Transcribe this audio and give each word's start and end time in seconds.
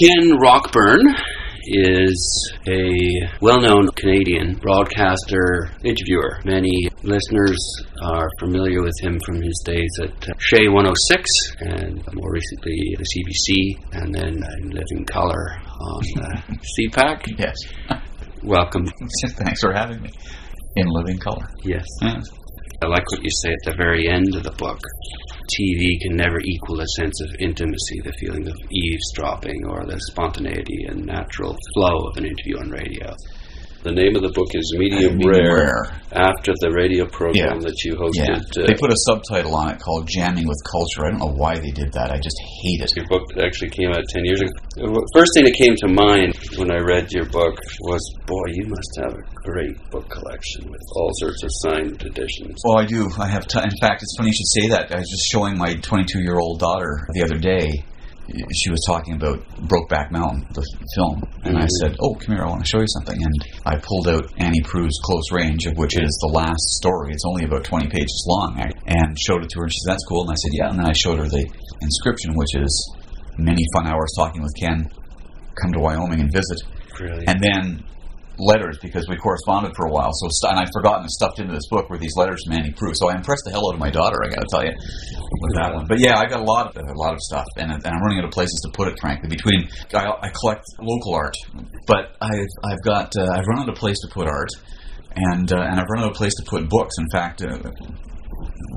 Ken 0.00 0.38
Rockburn 0.38 1.14
is 1.66 2.52
a 2.66 3.28
well 3.42 3.60
known 3.60 3.88
Canadian 3.96 4.54
broadcaster, 4.54 5.70
interviewer. 5.84 6.40
Many 6.42 6.88
listeners 7.02 7.58
are 8.02 8.30
familiar 8.38 8.82
with 8.82 8.94
him 9.02 9.20
from 9.26 9.42
his 9.42 9.62
days 9.66 9.90
at 10.02 10.18
CHEZ 10.38 10.72
106 10.72 11.30
and 11.60 12.02
more 12.14 12.32
recently 12.32 12.96
the 12.96 13.04
CBC 13.04 14.00
and 14.00 14.14
then 14.14 14.40
in 14.62 14.70
Living 14.70 15.04
Color 15.04 15.60
on 15.80 16.02
uh, 16.22 16.40
CPAC. 16.80 17.38
Yes. 17.38 17.56
Welcome. 18.42 18.86
Thanks 19.36 19.60
for 19.60 19.74
having 19.74 20.00
me. 20.00 20.10
In 20.76 20.86
living 20.88 21.18
color. 21.18 21.46
Yes. 21.64 21.84
Yes. 22.00 22.22
I 22.82 22.86
like 22.86 23.04
what 23.10 23.22
you 23.22 23.30
say 23.42 23.52
at 23.52 23.62
the 23.64 23.76
very 23.76 24.08
end 24.08 24.34
of 24.34 24.42
the 24.42 24.52
book. 24.52 24.80
TV 25.52 26.00
can 26.00 26.16
never 26.16 26.40
equal 26.40 26.80
a 26.80 26.86
sense 26.96 27.20
of 27.20 27.34
intimacy, 27.38 28.00
the 28.02 28.14
feeling 28.18 28.48
of 28.48 28.56
eavesdropping, 28.70 29.66
or 29.66 29.84
the 29.84 30.00
spontaneity 30.00 30.86
and 30.88 31.04
natural 31.04 31.54
flow 31.74 32.08
of 32.08 32.16
an 32.16 32.24
interview 32.24 32.58
on 32.58 32.70
radio. 32.70 33.14
The 33.80 33.96
name 33.96 34.12
of 34.12 34.20
the 34.20 34.28
book 34.36 34.52
is 34.52 34.76
Medium, 34.76 35.16
Medium 35.16 35.40
Rare, 35.40 35.88
Rare. 35.88 36.00
after 36.12 36.52
the 36.60 36.68
radio 36.68 37.08
program 37.08 37.64
Yeah. 37.64 37.64
that 37.64 37.80
you 37.80 37.96
Yeah. 38.12 38.36
hosted. 38.36 38.44
uh, 38.60 38.66
They 38.68 38.76
put 38.76 38.92
a 38.92 39.00
subtitle 39.08 39.56
on 39.56 39.72
it 39.72 39.80
called 39.80 40.04
Jamming 40.04 40.44
with 40.44 40.60
Culture. 40.68 41.08
I 41.08 41.16
don't 41.16 41.20
know 41.24 41.32
why 41.32 41.56
they 41.56 41.72
did 41.72 41.88
that. 41.96 42.12
I 42.12 42.20
just 42.20 42.36
hate 42.60 42.84
it. 42.84 42.92
your 42.94 43.08
book 43.08 43.24
actually 43.40 43.70
came 43.72 43.88
out 43.88 44.04
10 44.12 44.26
years 44.28 44.42
ago. 44.44 44.52
The 44.76 44.84
first 45.16 45.32
thing 45.32 45.44
that 45.48 45.56
came 45.56 45.72
to 45.80 45.88
mind 45.88 46.36
when 46.60 46.68
I 46.70 46.76
read 46.84 47.08
your 47.16 47.24
book 47.32 47.56
was, 47.80 48.02
boy, 48.28 48.44
you 48.52 48.66
must 48.68 48.92
have 49.00 49.16
a 49.16 49.24
great 49.48 49.72
book 49.90 50.04
collection 50.12 50.68
with 50.68 50.84
all 50.96 51.08
sorts 51.16 51.40
of 51.42 51.48
signed 51.64 52.02
editions. 52.04 52.60
Well, 52.64 52.76
I 52.76 52.84
do. 52.84 53.08
I 53.18 53.28
have. 53.32 53.46
T- 53.48 53.64
in 53.64 53.72
fact, 53.80 54.02
it's 54.02 54.12
funny 54.18 54.28
you 54.28 54.36
should 54.36 54.52
say 54.60 54.68
that. 54.76 54.92
I 54.92 54.98
was 55.00 55.08
just 55.08 55.24
showing 55.32 55.56
my 55.56 55.72
22 55.80 56.20
year 56.20 56.36
old 56.36 56.60
daughter 56.60 57.08
the 57.14 57.22
other 57.24 57.38
day. 57.38 57.84
She 58.54 58.70
was 58.70 58.82
talking 58.86 59.14
about 59.14 59.42
Brokeback 59.66 60.10
Mountain, 60.12 60.46
the 60.54 60.62
film, 60.94 61.22
and 61.44 61.58
I 61.58 61.62
Mhm. 61.66 61.68
said, 61.80 61.96
"Oh, 62.00 62.14
come 62.14 62.36
here, 62.36 62.44
I 62.44 62.48
want 62.48 62.62
to 62.64 62.68
show 62.68 62.78
you 62.80 62.86
something." 62.88 63.16
And 63.16 63.34
I 63.66 63.76
pulled 63.76 64.08
out 64.08 64.30
Annie 64.38 64.60
Proulx's 64.62 65.00
Close 65.04 65.32
Range, 65.32 65.66
of 65.66 65.76
which 65.76 65.96
is 65.98 66.10
the 66.22 66.32
last 66.32 66.62
story. 66.78 67.12
It's 67.12 67.24
only 67.26 67.44
about 67.44 67.64
20 67.64 67.88
pages 67.88 68.24
long, 68.28 68.58
and 68.86 69.18
showed 69.18 69.42
it 69.42 69.50
to 69.50 69.58
her. 69.58 69.64
And 69.64 69.72
she 69.72 69.80
said, 69.84 69.92
"That's 69.92 70.04
cool." 70.04 70.22
And 70.22 70.30
I 70.30 70.34
said, 70.34 70.50
"Yeah." 70.54 70.68
And 70.70 70.78
then 70.78 70.86
I 70.86 70.92
showed 70.92 71.18
her 71.18 71.28
the 71.28 71.44
inscription, 71.82 72.34
which 72.34 72.54
is 72.54 72.72
many 73.38 73.64
fun 73.74 73.86
hours 73.86 74.12
talking 74.16 74.42
with 74.42 74.54
Ken. 74.58 74.88
Come 75.60 75.72
to 75.72 75.80
Wyoming 75.80 76.20
and 76.20 76.32
visit 76.32 76.58
Brilliant. 76.96 77.28
and 77.28 77.40
then 77.42 77.82
letters 78.40 78.78
because 78.80 79.06
we 79.08 79.16
corresponded 79.16 79.72
for 79.76 79.86
a 79.86 79.90
while. 79.90 80.10
So 80.12 80.48
and 80.48 80.58
I'd 80.58 80.72
forgotten 80.72 81.02
and 81.02 81.10
stuffed 81.10 81.38
into 81.38 81.52
this 81.52 81.68
book 81.68 81.90
were 81.90 81.98
these 81.98 82.16
letters 82.16 82.42
from 82.44 82.56
Annie 82.56 82.72
Proulx. 82.72 82.96
So 82.96 83.10
I 83.10 83.16
impressed 83.16 83.44
the 83.44 83.50
hell 83.50 83.68
out 83.68 83.74
of 83.74 83.80
my 83.80 83.90
daughter. 83.90 84.18
I 84.24 84.28
got 84.28 84.40
to 84.40 84.50
tell 84.50 84.64
you 84.64 84.72
with 84.72 85.54
that 85.54 85.74
one. 85.74 85.86
But 85.86 86.00
yeah, 86.00 86.18
I 86.18 86.26
got 86.26 86.40
a 86.40 86.44
lot 86.44 86.76
of 86.76 86.82
a 86.82 86.98
lot 86.98 87.12
of 87.12 87.20
stuff, 87.20 87.46
and, 87.56 87.70
and 87.70 87.86
I'm 87.86 88.00
running 88.00 88.18
out 88.18 88.24
of 88.24 88.32
places 88.32 88.60
to 88.64 88.76
put 88.76 88.88
it. 88.88 88.98
Frankly, 89.00 89.28
between 89.28 89.68
I, 89.94 90.10
I 90.22 90.30
collect 90.30 90.64
local 90.80 91.14
art, 91.14 91.34
but 91.86 92.16
I've 92.20 92.52
I've 92.64 92.82
got 92.82 93.12
uh, 93.16 93.28
I've 93.32 93.46
run 93.46 93.60
out 93.60 93.68
of 93.68 93.76
place 93.76 93.98
to 94.00 94.08
put 94.12 94.26
art. 94.26 94.50
And 95.12 95.52
uh, 95.52 95.56
and 95.56 95.80
I've 95.80 95.88
run 95.90 96.04
out 96.04 96.12
of 96.12 96.16
place 96.16 96.34
to 96.36 96.44
put 96.48 96.68
books. 96.68 96.94
In 96.96 97.06
fact, 97.10 97.42
uh, 97.42 97.58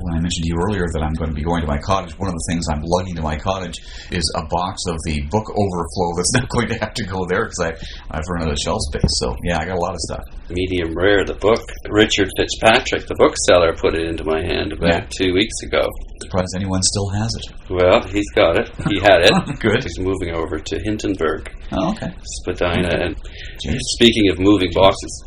when 0.00 0.14
I 0.14 0.20
mentioned 0.20 0.44
to 0.44 0.50
you 0.50 0.56
earlier 0.60 0.86
that 0.92 1.02
I'm 1.02 1.12
going 1.14 1.30
to 1.30 1.36
be 1.36 1.42
going 1.44 1.60
to 1.62 1.66
my 1.66 1.78
cottage, 1.78 2.16
one 2.18 2.28
of 2.28 2.34
the 2.34 2.46
things 2.50 2.64
I'm 2.70 2.82
lugging 2.84 3.16
to 3.16 3.22
my 3.22 3.36
cottage 3.38 3.78
is 4.10 4.24
a 4.36 4.42
box 4.46 4.82
of 4.88 4.96
the 5.04 5.20
book 5.30 5.46
overflow 5.50 6.08
that's 6.16 6.32
not 6.38 6.48
going 6.48 6.68
to 6.68 6.78
have 6.80 6.94
to 6.94 7.04
go 7.04 7.24
there 7.28 7.44
because 7.46 7.60
I 7.60 7.70
I've 8.10 8.24
run 8.30 8.46
out 8.48 8.52
of 8.52 8.58
shelf 8.58 8.80
space. 8.92 9.12
So 9.20 9.36
yeah, 9.44 9.58
I 9.60 9.66
got 9.66 9.76
a 9.76 9.80
lot 9.84 9.94
of 9.94 10.00
stuff. 10.00 10.24
Medium 10.50 10.94
Rare, 10.96 11.24
the 11.24 11.34
book. 11.40 11.60
Richard 11.88 12.28
Fitzpatrick, 12.36 13.06
the 13.06 13.14
bookseller, 13.16 13.72
put 13.76 13.94
it 13.94 14.06
into 14.08 14.24
my 14.24 14.40
hand 14.44 14.72
about 14.72 14.88
Yeah. 14.92 15.06
two 15.10 15.32
weeks 15.32 15.56
ago. 15.64 15.88
Surprised 16.22 16.52
anyone 16.56 16.82
still 16.82 17.08
has 17.10 17.30
it. 17.36 17.46
Well, 17.70 18.02
he's 18.08 18.28
got 18.34 18.56
it. 18.60 18.68
He 18.88 19.00
had 19.00 19.24
it. 19.24 19.32
Good. 19.60 19.82
He's 19.82 19.98
moving 19.98 20.34
over 20.34 20.58
to 20.58 20.74
Hintonburg, 20.84 21.48
Oh, 21.72 21.92
okay. 21.92 22.12
Spadina. 22.44 22.88
And 22.92 23.16
Jeez. 23.64 23.78
speaking 23.96 24.30
of 24.30 24.38
moving 24.38 24.70
boxes, 24.74 25.24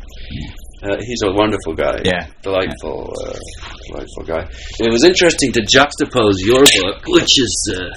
uh, 0.82 0.96
he's 1.00 1.22
a 1.24 1.32
wonderful 1.32 1.74
guy. 1.74 1.98
Yeah. 2.04 2.26
Delightful, 2.42 3.12
uh, 3.26 3.38
delightful 3.88 4.24
guy. 4.26 4.42
It 4.80 4.90
was 4.92 5.04
interesting 5.04 5.52
to 5.52 5.60
juxtapose 5.62 6.38
your 6.44 6.64
book, 6.82 7.02
which 7.06 7.38
is 7.38 7.74
uh, 7.76 7.88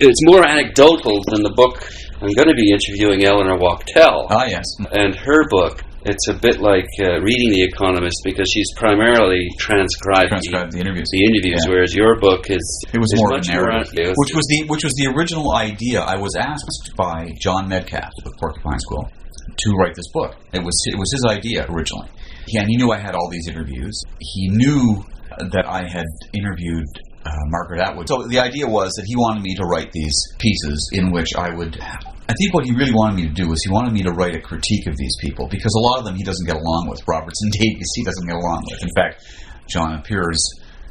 it's 0.00 0.20
more 0.24 0.46
anecdotal 0.46 1.20
than 1.28 1.42
the 1.42 1.52
book. 1.54 1.82
I'm 2.20 2.32
going 2.34 2.48
to 2.48 2.54
be 2.54 2.70
interviewing 2.72 3.24
Eleanor 3.24 3.58
Wachtel. 3.58 4.26
Ah, 4.30 4.44
yes. 4.46 4.64
and 4.92 5.14
her 5.14 5.48
book 5.48 5.84
it's 6.04 6.28
a 6.28 6.34
bit 6.34 6.60
like 6.60 6.86
uh, 7.02 7.18
reading 7.20 7.50
the 7.50 7.62
economist 7.62 8.16
because 8.24 8.48
she's 8.54 8.70
primarily 8.76 9.48
transcribed, 9.58 10.28
Transcribed 10.30 10.72
the 10.72 10.78
interviews. 10.78 11.04
the, 11.10 11.18
the 11.18 11.24
interviews 11.26 11.62
Yeah. 11.66 11.70
whereas 11.72 11.92
your 11.94 12.18
book 12.20 12.48
is 12.50 12.62
It 12.94 12.98
was 12.98 13.10
is 13.12 13.20
more 13.20 13.30
much 13.30 13.48
narrative, 13.48 13.92
more, 13.94 14.14
which 14.16 14.32
was 14.34 14.46
the 14.46 14.64
which 14.68 14.84
was 14.84 14.94
the 14.94 15.10
original 15.14 15.52
idea. 15.56 16.00
I 16.00 16.16
was 16.16 16.34
asked 16.38 16.94
by 16.96 17.34
John 17.40 17.68
Metcalf 17.68 18.10
with 18.24 18.32
Porcupine's 18.38 18.84
Quill 18.86 19.10
to 19.58 19.68
write 19.74 19.94
this 19.96 20.06
book. 20.14 20.36
It 20.54 20.62
was 20.62 20.76
it 20.86 20.96
was 20.96 21.10
his 21.12 21.24
idea 21.28 21.66
originally. 21.68 22.08
He, 22.48 22.58
and 22.58 22.66
he 22.68 22.76
knew 22.76 22.90
I 22.92 22.98
had 22.98 23.14
all 23.14 23.28
these 23.30 23.48
interviews. 23.48 24.00
He 24.20 24.48
knew 24.50 25.04
that 25.38 25.66
I 25.66 25.86
had 25.88 26.06
interviewed 26.34 26.86
uh, 27.24 27.30
Margaret 27.48 27.80
Atwood. 27.80 28.08
So 28.08 28.26
the 28.26 28.40
idea 28.40 28.66
was 28.66 28.92
that 28.96 29.04
he 29.06 29.14
wanted 29.16 29.42
me 29.42 29.54
to 29.56 29.64
write 29.64 29.92
these 29.92 30.14
pieces 30.38 30.90
in 30.92 31.12
which 31.12 31.34
I 31.36 31.54
would. 31.54 31.78
I 31.80 32.34
think 32.36 32.52
what 32.52 32.64
he 32.64 32.72
really 32.74 32.92
wanted 32.92 33.16
me 33.16 33.24
to 33.28 33.34
do 33.34 33.48
was 33.48 33.62
he 33.64 33.70
wanted 33.72 33.92
me 33.92 34.02
to 34.02 34.12
write 34.12 34.34
a 34.34 34.40
critique 34.40 34.86
of 34.86 34.96
these 34.96 35.16
people 35.20 35.48
because 35.48 35.72
a 35.76 35.80
lot 35.80 35.98
of 35.98 36.04
them 36.04 36.14
he 36.16 36.24
doesn't 36.24 36.46
get 36.46 36.56
along 36.56 36.88
with. 36.88 37.00
Robertson 37.06 37.50
Davies 37.52 37.90
he 37.94 38.02
doesn't 38.04 38.26
get 38.26 38.36
along 38.36 38.64
with. 38.70 38.82
In 38.82 38.90
fact, 38.96 39.24
John 39.68 39.94
appears. 39.94 40.38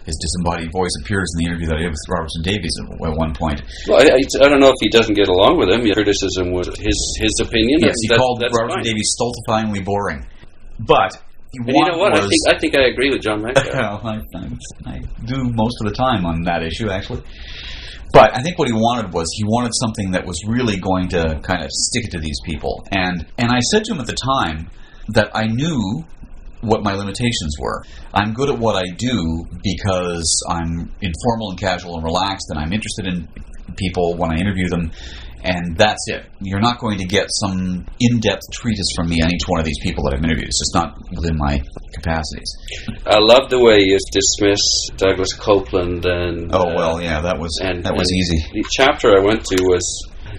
His 0.07 0.15
disembodied 0.23 0.71
voice 0.71 0.95
appears 1.03 1.27
in 1.35 1.43
the 1.43 1.51
interview 1.51 1.67
that 1.67 1.75
I 1.75 1.81
did 1.83 1.91
with 1.91 1.99
Robertson 2.07 2.39
Davies 2.41 2.71
at 2.79 2.87
one 3.19 3.35
point. 3.35 3.59
well, 3.91 3.99
I, 3.99 4.07
I, 4.15 4.47
don't 4.47 4.61
know 4.63 4.71
if 4.71 4.79
he 4.79 4.87
doesn't 4.87 5.15
get 5.19 5.27
along 5.27 5.59
with 5.59 5.67
him 5.67 5.83
your 5.85 5.95
criticism 5.99 6.53
was 6.55 6.67
his 6.79 6.99
his 7.19 7.35
opinion 7.43 7.83
Yes, 7.83 7.91
he 7.99 8.07
that- 8.07 8.15
called 8.15 8.39
Robertson 8.39 8.79
fine. 8.79 8.83
Davies 8.87 9.11
stultifyingly 9.19 9.83
boring. 9.83 10.23
But 10.79 11.19
he 11.65 11.71
and 11.71 11.75
you 11.75 11.85
know 11.91 11.97
what 11.97 12.15
I 12.15 12.21
think 12.21 12.41
I 12.49 12.57
think 12.59 12.75
I 12.75 12.87
agree 12.87 13.09
with 13.09 13.21
John 13.21 13.41
Metcalf 13.41 14.03
well, 14.03 14.23
I, 14.35 14.37
I, 14.37 14.93
I 14.93 15.01
do 15.25 15.43
most 15.43 15.77
of 15.81 15.87
the 15.87 15.95
time 15.95 16.25
on 16.25 16.43
that 16.43 16.63
issue, 16.63 16.89
actually. 16.89 17.23
But 18.13 18.35
I 18.35 18.41
think 18.41 18.57
what 18.57 18.67
he 18.67 18.73
wanted 18.73 19.13
was 19.13 19.27
he 19.35 19.43
wanted 19.43 19.71
something 19.75 20.11
that 20.11 20.25
was 20.25 20.41
really 20.47 20.77
going 20.79 21.09
to 21.09 21.39
kind 21.43 21.63
of 21.63 21.69
stick 21.71 22.05
it 22.05 22.11
to 22.11 22.19
these 22.19 22.39
people. 22.45 22.85
And 22.91 23.25
and 23.37 23.51
I 23.51 23.59
said 23.59 23.83
to 23.85 23.93
him 23.93 23.99
at 23.99 24.07
the 24.07 24.15
time 24.15 24.69
that 25.09 25.31
I 25.35 25.47
knew 25.47 26.05
what 26.61 26.83
my 26.83 26.93
limitations 26.93 27.55
were. 27.59 27.83
I'm 28.13 28.33
good 28.33 28.49
at 28.49 28.57
what 28.57 28.75
I 28.75 28.89
do 28.95 29.45
because 29.63 30.43
I'm 30.49 30.91
informal 31.01 31.51
and 31.51 31.59
casual 31.59 31.95
and 31.95 32.03
relaxed, 32.03 32.47
and 32.49 32.59
I'm 32.59 32.73
interested 32.73 33.07
in 33.07 33.27
people 33.75 34.15
when 34.15 34.31
I 34.31 34.37
interview 34.37 34.67
them. 34.69 34.91
And 35.43 35.77
that's 35.77 36.03
it. 36.07 36.25
You're 36.41 36.59
not 36.59 36.79
going 36.79 36.97
to 36.97 37.05
get 37.05 37.27
some 37.29 37.85
in-depth 37.99 38.41
treatise 38.51 38.91
from 38.95 39.09
me 39.09 39.21
on 39.21 39.31
each 39.33 39.47
one 39.47 39.59
of 39.59 39.65
these 39.65 39.79
people 39.81 40.03
that 40.05 40.15
I've 40.15 40.23
interviewed. 40.23 40.47
It's 40.47 40.59
just 40.59 40.75
not 40.75 40.97
within 41.11 41.37
my 41.37 41.61
capacities. 41.93 42.49
I 43.05 43.19
love 43.19 43.49
the 43.49 43.59
way 43.59 43.79
you 43.79 43.97
dismiss 44.11 44.59
Douglas 44.97 45.33
Coupland 45.37 46.05
and 46.05 46.53
Oh 46.53 46.73
well, 46.75 47.01
yeah, 47.01 47.21
that 47.21 47.39
was 47.39 47.59
and 47.61 47.83
that 47.85 47.95
was 47.95 48.11
easy. 48.11 48.43
The 48.53 48.65
chapter 48.71 49.15
I 49.15 49.23
went 49.23 49.45
to 49.45 49.57
was 49.63 49.85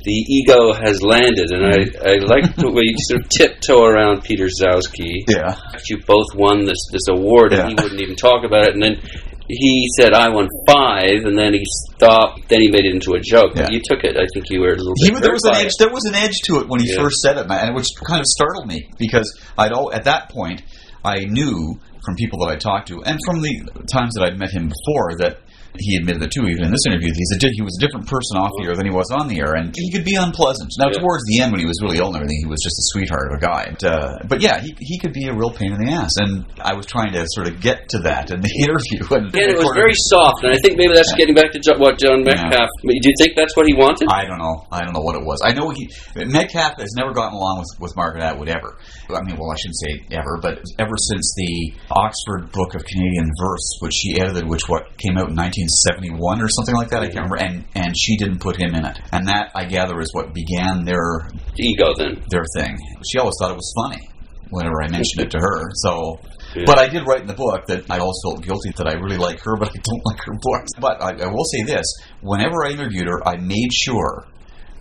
the 0.04 0.12
ego 0.12 0.72
has 0.72 1.03
landed, 1.03 1.50
and 1.50 1.65
I 1.65 1.78
I 2.06 2.15
liked 2.22 2.56
the 2.56 2.70
way 2.70 2.82
you 2.84 2.97
sort 3.09 3.22
of 3.22 3.28
tiptoe 3.28 3.84
around 3.84 4.22
Peter 4.22 4.47
Gzowski. 4.47 5.25
Yeah, 5.26 5.56
You 5.88 5.98
both 6.06 6.34
won 6.34 6.65
this 6.65 6.78
this 6.92 7.09
award, 7.10 7.53
and 7.53 7.70
he 7.70 7.75
wouldn't 7.75 8.00
even 8.00 8.16
talk 8.16 8.44
about 8.44 8.69
it. 8.69 8.75
And 8.75 8.82
then 8.82 8.97
he 9.48 9.86
said 9.98 10.12
I 10.12 10.28
won 10.28 10.48
five, 10.69 11.25
and 11.25 11.36
then 11.38 11.54
he 11.54 11.62
stopped. 11.64 12.48
Then 12.48 12.60
he 12.60 12.70
made 12.70 12.84
it 12.84 12.94
into 12.94 13.12
a 13.14 13.20
joke. 13.20 13.53
But 13.54 13.70
Yeah. 13.70 13.76
you 13.76 13.81
took 13.84 14.04
it. 14.04 14.16
I 14.16 14.26
think 14.34 14.47
you 14.50 14.60
were 14.60 14.72
a 14.72 14.76
little 14.76 14.92
he, 14.97 15.10
bit. 15.10 15.22
there 15.22 15.32
was 15.32 15.44
an 15.44 15.54
edge. 15.56 15.66
it. 15.66 15.72
There 15.78 15.91
was 15.91 16.04
an 16.04 16.14
edge 16.14 16.41
to 16.44 16.60
it 16.60 16.69
when 16.69 16.81
he 16.81 16.91
Yeah. 16.92 17.03
first 17.03 17.16
said 17.20 17.38
it, 17.38 17.48
man, 17.48 17.75
which 17.75 17.86
kind 18.06 18.20
of 18.20 18.26
startled 18.26 18.66
me 18.66 18.88
because 18.98 19.32
I'd 19.56 19.72
al- 19.72 19.92
at 19.92 20.04
that 20.04 20.28
point 20.31 20.62
I 21.04 21.25
knew 21.25 21.78
from 22.04 22.14
people 22.16 22.38
that 22.41 22.53
I 22.53 22.56
talked 22.56 22.88
to 22.88 23.03
and 23.04 23.19
from 23.26 23.41
the 23.41 23.53
times 23.92 24.14
that 24.14 24.25
I'd 24.25 24.38
met 24.38 24.50
him 24.50 24.69
before 24.69 25.16
that 25.19 25.38
he 25.78 25.97
admitted 25.97 26.22
it 26.22 26.31
too, 26.31 26.47
even 26.49 26.65
in 26.66 26.71
this 26.71 26.84
interview. 26.87 27.11
He's 27.15 27.33
a 27.34 27.39
he 27.55 27.62
was 27.62 27.77
a 27.78 27.83
different 27.87 28.06
person 28.06 28.37
off 28.37 28.50
the 28.61 28.69
air 28.69 28.77
than 28.77 28.84
he 28.87 28.93
was 28.93 29.09
on 29.15 29.28
the 29.28 29.39
air, 29.41 29.55
and 29.55 29.72
he 29.75 29.91
could 29.91 30.05
be 30.05 30.15
unpleasant. 30.15 30.71
Now, 30.78 30.91
Yeah. 30.93 31.00
towards 31.00 31.25
the 31.27 31.41
end, 31.41 31.53
when 31.53 31.61
he 31.61 31.66
was 31.66 31.78
really 31.83 31.98
ill 31.98 32.09
and 32.13 32.16
everything, 32.16 32.39
he 32.42 32.51
was 32.51 32.60
just 32.63 32.77
a 32.78 32.84
sweetheart 32.92 33.33
of 33.33 33.39
a 33.39 33.41
guy. 33.41 33.65
But, 33.78 33.84
uh, 33.84 34.19
but 34.28 34.39
yeah, 34.42 34.60
he, 34.60 34.75
he 34.78 34.98
could 34.98 35.13
be 35.13 35.27
a 35.28 35.34
real 35.34 35.51
pain 35.51 35.72
in 35.72 35.78
the 35.80 35.91
ass, 35.92 36.16
and 36.19 36.45
I 36.60 36.75
was 36.75 36.86
trying 36.86 37.13
to 37.15 37.25
sort 37.34 37.48
of 37.48 37.60
get 37.60 37.89
to 37.97 37.98
that 38.09 38.30
in 38.30 38.41
the 38.41 38.53
interview. 38.65 39.03
And 39.15 39.28
Again, 39.33 39.51
it 39.54 39.59
was 39.59 39.71
of- 39.71 39.78
very 39.78 39.95
soft, 40.13 40.45
and 40.45 40.53
I 40.53 40.59
think 40.63 40.77
maybe 40.78 40.95
that's 40.95 41.13
getting 41.15 41.34
back 41.34 41.53
to 41.53 41.60
what 41.78 41.98
John 41.98 42.24
Yeah. 42.27 42.48
Metcalf. 42.48 42.69
Do 42.84 42.92
you 42.95 43.15
think 43.21 43.36
that's 43.36 43.54
what 43.57 43.66
he 43.66 43.74
wanted? 43.74 44.09
I 44.10 44.24
don't 44.27 44.39
know. 44.39 44.66
I 44.72 44.83
don't 44.84 44.92
know 44.95 45.04
what 45.04 45.16
it 45.16 45.24
was. 45.24 45.41
I 45.45 45.53
know 45.53 45.71
he 45.71 45.89
Metcalf 46.16 46.78
has 46.78 46.92
never 46.97 47.13
gotten 47.13 47.34
along 47.34 47.59
with, 47.60 47.71
with 47.81 47.97
Margaret 47.97 48.22
Atwood 48.22 48.48
ever. 48.48 48.77
I 49.10 49.22
mean, 49.22 49.36
well, 49.39 49.51
I 49.51 49.57
shouldn't 49.57 49.78
say 49.81 49.92
ever, 50.13 50.39
but 50.42 50.60
ever 50.78 50.97
since 50.97 51.33
the 51.36 51.72
Oxford 51.91 52.53
Book 52.53 52.74
of 52.74 52.84
Canadian 52.84 53.31
Verse, 53.41 53.78
which 53.81 53.92
she 53.95 54.21
edited, 54.21 54.48
which 54.48 54.69
what 54.69 54.97
came 54.98 55.16
out 55.16 55.28
in 55.28 55.34
1971 55.68 56.42
or 56.42 56.48
something 56.48 56.74
like 56.74 56.91
that. 56.91 57.03
I 57.03 57.06
can't 57.06 57.30
remember. 57.30 57.36
And 57.36 57.65
and 57.74 57.97
she 57.97 58.16
didn't 58.16 58.41
put 58.41 58.56
him 58.56 58.74
in 58.74 58.84
it, 58.84 58.98
and 59.12 59.28
that 59.28 59.50
I 59.54 59.65
gather 59.65 60.00
is 60.00 60.12
what 60.12 60.34
began 60.34 60.84
their 60.84 61.28
Ego, 61.56 61.94
then. 61.97 62.24
their 62.30 62.44
thing. 62.56 62.76
She 63.10 63.18
always 63.18 63.34
thought 63.41 63.50
it 63.50 63.56
was 63.56 63.72
funny 63.76 64.09
whenever 64.50 64.82
I 64.82 64.88
mentioned 64.88 65.26
it 65.26 65.30
to 65.32 65.38
her. 65.38 65.70
So. 65.74 66.20
Yeah. 66.56 66.65
But 66.65 66.78
I 66.78 66.88
did 66.88 67.06
write 67.06 67.20
in 67.20 67.26
the 67.26 67.34
book 67.36 67.66
that 67.66 67.84
I 67.91 67.98
also 67.98 68.30
felt 68.30 68.42
guilty 68.42 68.72
that 68.78 68.88
I 68.88 68.94
really 68.94 69.18
like 69.18 69.38
her, 69.44 69.54
but 69.59 69.68
I 69.68 69.76
don't 69.84 70.00
like 70.06 70.18
her 70.24 70.32
books. 70.41 70.72
But 70.80 70.97
I, 71.03 71.24
I 71.24 71.26
will 71.28 71.44
say 71.44 71.62
this: 71.62 71.84
whenever 72.22 72.64
I 72.64 72.71
interviewed 72.71 73.06
her, 73.06 73.21
I 73.28 73.36
made 73.36 73.68
sure 73.71 74.26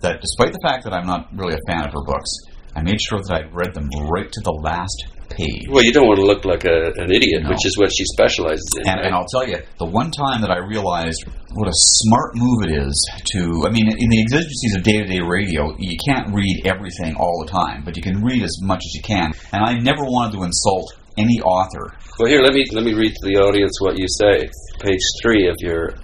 that 0.00 0.22
despite 0.22 0.52
the 0.52 0.60
fact 0.64 0.84
that 0.84 0.94
I'm 0.94 1.06
not 1.06 1.28
really 1.36 1.54
a 1.54 1.70
fan 1.70 1.86
of 1.86 1.92
her 1.92 2.02
books, 2.02 2.30
I 2.74 2.82
made 2.82 3.00
sure 3.00 3.20
that 3.20 3.32
I'd 3.32 3.54
read 3.54 3.74
them 3.74 3.88
right 4.08 4.30
to 4.32 4.40
the 4.40 4.52
last 4.52 5.04
page. 5.28 5.66
Well, 5.68 5.84
you 5.84 5.92
don't 5.92 6.06
want 6.06 6.18
to 6.18 6.26
look 6.26 6.44
like 6.44 6.64
a, 6.64 6.92
an 6.96 7.10
idiot, 7.12 7.42
No. 7.44 7.50
which 7.50 7.64
is 7.64 7.76
what 7.78 7.90
she 7.94 8.04
specializes 8.12 8.66
in. 8.80 8.88
And, 8.88 8.96
right? 8.96 9.06
and 9.06 9.14
I'll 9.14 9.26
tell 9.30 9.46
you, 9.46 9.58
the 9.78 9.86
one 9.86 10.10
time 10.10 10.40
that 10.42 10.50
I 10.50 10.58
realized 10.58 11.24
what 11.54 11.68
a 11.68 11.74
smart 11.74 12.34
move 12.34 12.68
it 12.68 12.72
is 12.76 12.94
to, 13.36 13.64
I 13.66 13.70
mean, 13.70 13.88
in 13.88 14.08
the 14.10 14.20
exigencies 14.20 14.74
of 14.76 14.82
day 14.82 14.98
to 14.98 15.06
day 15.06 15.20
radio, 15.20 15.74
you 15.78 15.96
can't 16.04 16.32
read 16.34 16.62
everything 16.64 17.16
all 17.16 17.44
the 17.44 17.50
time, 17.50 17.84
but 17.84 17.96
you 17.96 18.02
can 18.02 18.22
read 18.22 18.42
as 18.42 18.56
much 18.62 18.82
as 18.84 18.94
you 18.94 19.02
can. 19.02 19.32
And 19.52 19.64
I 19.64 19.78
never 19.78 20.02
wanted 20.02 20.36
to 20.38 20.44
insult 20.44 20.92
any 21.16 21.40
author. 21.42 21.94
Well, 22.18 22.28
here, 22.28 22.42
let 22.42 22.52
me 22.54 22.64
let 22.72 22.84
me 22.84 22.94
read 22.94 23.12
to 23.14 23.26
the 23.26 23.36
audience 23.38 23.80
what 23.80 23.98
you 23.98 24.06
say. 24.08 24.48
Page 24.80 25.00
three 25.22 25.48
of 25.48 25.56
your 25.60 25.94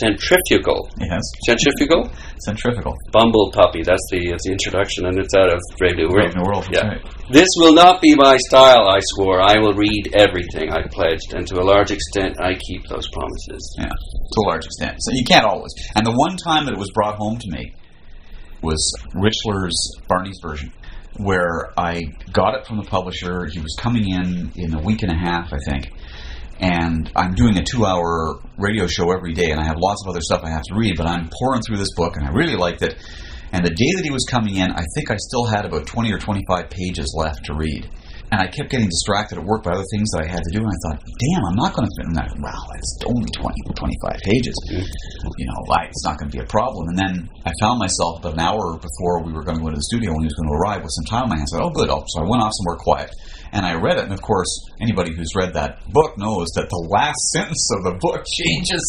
centrifugal. 0.00 0.88
Yes, 0.98 1.22
Centrifugal? 1.46 2.10
centrifugal. 2.44 2.94
Bumble 3.12 3.50
puppy. 3.52 3.82
That's 3.82 4.04
the 4.10 4.30
that's 4.30 4.44
the 4.44 4.52
introduction, 4.52 5.06
and 5.06 5.18
it's 5.18 5.34
out 5.34 5.48
of 5.52 5.60
Brave 5.78 5.96
New 5.96 6.08
World. 6.08 6.32
Brave 6.32 6.36
New 6.36 6.42
World, 6.44 6.68
Yeah. 6.72 6.86
right. 6.88 7.02
This 7.30 7.48
will 7.56 7.72
not 7.74 8.00
be 8.02 8.14
my 8.14 8.36
style, 8.48 8.88
I 8.88 9.00
swore. 9.14 9.40
I 9.40 9.58
will 9.58 9.72
read 9.74 10.12
everything 10.14 10.70
I 10.72 10.82
pledged, 10.88 11.32
and 11.34 11.46
to 11.48 11.60
a 11.60 11.64
large 11.64 11.90
extent, 11.90 12.36
I 12.40 12.54
keep 12.54 12.86
those 12.88 13.08
promises. 13.10 13.76
Yeah, 13.78 13.86
to 13.88 14.40
a 14.44 14.46
large 14.48 14.66
extent. 14.66 14.96
So 15.00 15.12
you 15.14 15.24
can't 15.24 15.44
always. 15.46 15.72
And 15.96 16.04
the 16.06 16.12
one 16.12 16.36
time 16.36 16.66
that 16.66 16.72
it 16.74 16.78
was 16.78 16.90
brought 16.94 17.16
home 17.16 17.38
to 17.38 17.50
me 17.50 17.74
was 18.62 18.80
Richler's 19.14 19.76
Barney's 20.08 20.38
version, 20.42 20.72
where 21.18 21.72
I 21.78 22.02
got 22.32 22.54
it 22.56 22.66
from 22.66 22.76
the 22.78 22.84
publisher. 22.84 23.46
He 23.46 23.58
was 23.60 23.76
coming 23.78 24.08
in 24.08 24.52
in 24.56 24.74
a 24.74 24.80
week 24.82 25.02
and 25.02 25.12
a 25.12 25.16
half, 25.16 25.52
I 25.52 25.58
think. 25.70 25.92
And 26.60 27.10
I'm 27.16 27.34
doing 27.34 27.58
a 27.58 27.64
two 27.64 27.84
hour 27.84 28.40
radio 28.58 28.86
show 28.86 29.10
every 29.10 29.34
day, 29.34 29.50
and 29.50 29.60
I 29.60 29.64
have 29.64 29.76
lots 29.78 30.04
of 30.04 30.10
other 30.10 30.20
stuff 30.20 30.42
I 30.44 30.50
have 30.50 30.62
to 30.70 30.74
read, 30.74 30.94
but 30.96 31.06
I'm 31.06 31.28
pouring 31.40 31.62
through 31.62 31.78
this 31.78 31.92
book, 31.96 32.16
and 32.16 32.26
I 32.26 32.30
really 32.30 32.56
liked 32.56 32.82
it. 32.82 32.96
And 33.52 33.64
the 33.64 33.70
day 33.70 33.92
that 33.96 34.04
he 34.04 34.10
was 34.10 34.26
coming 34.30 34.56
in, 34.56 34.70
I 34.70 34.82
think 34.94 35.10
I 35.10 35.16
still 35.16 35.46
had 35.46 35.64
about 35.64 35.86
20 35.86 36.12
or 36.12 36.18
25 36.18 36.70
pages 36.70 37.14
left 37.16 37.44
to 37.46 37.54
read. 37.54 37.86
And 38.32 38.42
I 38.42 38.50
kept 38.50 38.66
getting 38.66 38.90
distracted 38.90 39.38
at 39.38 39.44
work 39.44 39.62
by 39.62 39.78
other 39.78 39.86
things 39.94 40.10
that 40.10 40.26
I 40.26 40.26
had 40.26 40.42
to 40.42 40.50
do, 40.50 40.58
and 40.58 40.66
I 40.66 40.78
thought, 40.82 40.98
damn, 41.06 41.42
I'm 41.46 41.54
not 41.54 41.70
going 41.70 41.86
to 41.86 41.94
in 42.02 42.18
that. 42.18 42.34
Wow, 42.42 42.66
it's 42.74 42.98
only 43.06 43.30
20, 43.30 43.54
25 43.78 44.26
pages. 44.26 44.56
You 44.74 45.46
know, 45.46 45.58
it's 45.86 46.02
not 46.02 46.18
going 46.18 46.30
to 46.30 46.34
be 46.34 46.42
a 46.42 46.48
problem. 46.50 46.88
And 46.90 46.98
then 46.98 47.30
I 47.46 47.54
found 47.62 47.78
myself 47.78 48.18
about 48.18 48.34
an 48.34 48.42
hour 48.42 48.74
before 48.74 49.22
we 49.22 49.30
were 49.30 49.46
going 49.46 49.58
to 49.58 49.62
go 49.62 49.70
to 49.70 49.78
the 49.78 49.86
studio 49.86 50.10
when 50.10 50.26
he 50.26 50.30
was 50.30 50.34
going 50.34 50.50
to 50.50 50.56
arrive 50.58 50.82
with 50.82 50.90
some 50.98 51.06
time 51.06 51.30
on 51.30 51.30
my 51.30 51.38
hands. 51.38 51.54
I 51.54 51.62
said, 51.62 51.66
oh, 51.66 51.70
good. 51.70 51.86
So 52.10 52.22
I 52.22 52.26
went 52.26 52.42
off 52.42 52.50
somewhere 52.58 52.78
quiet. 52.82 53.14
And 53.54 53.64
I 53.64 53.78
read 53.78 53.98
it, 53.98 54.04
and 54.04 54.12
of 54.12 54.20
course, 54.20 54.50
anybody 54.82 55.14
who's 55.14 55.30
read 55.36 55.54
that 55.54 55.78
book 55.92 56.18
knows 56.18 56.50
that 56.58 56.66
the 56.68 56.82
last 56.90 57.22
sentence 57.32 57.70
of 57.78 57.84
the 57.86 57.94
book 58.02 58.26
changes 58.42 58.82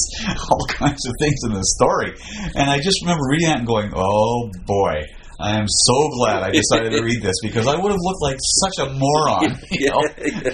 all 0.49 0.65
kinds 0.67 1.05
of 1.05 1.13
things 1.21 1.37
in 1.45 1.53
the 1.53 1.63
story. 1.77 2.17
And 2.57 2.69
I 2.69 2.81
just 2.81 3.05
remember 3.05 3.29
reading 3.29 3.47
that 3.49 3.59
and 3.59 3.67
going, 3.67 3.93
oh 3.95 4.49
boy, 4.65 5.05
I 5.39 5.59
am 5.59 5.67
so 5.67 6.09
glad 6.17 6.43
I 6.43 6.49
decided 6.49 6.97
to 6.97 7.03
read 7.03 7.21
this 7.21 7.35
because 7.43 7.67
I 7.67 7.75
would 7.75 7.91
have 7.91 7.99
looked 8.01 8.21
like 8.21 8.39
such 8.39 8.87
a 8.87 8.89
moron. 8.89 9.59
You 9.69 9.91
know? 9.91 10.01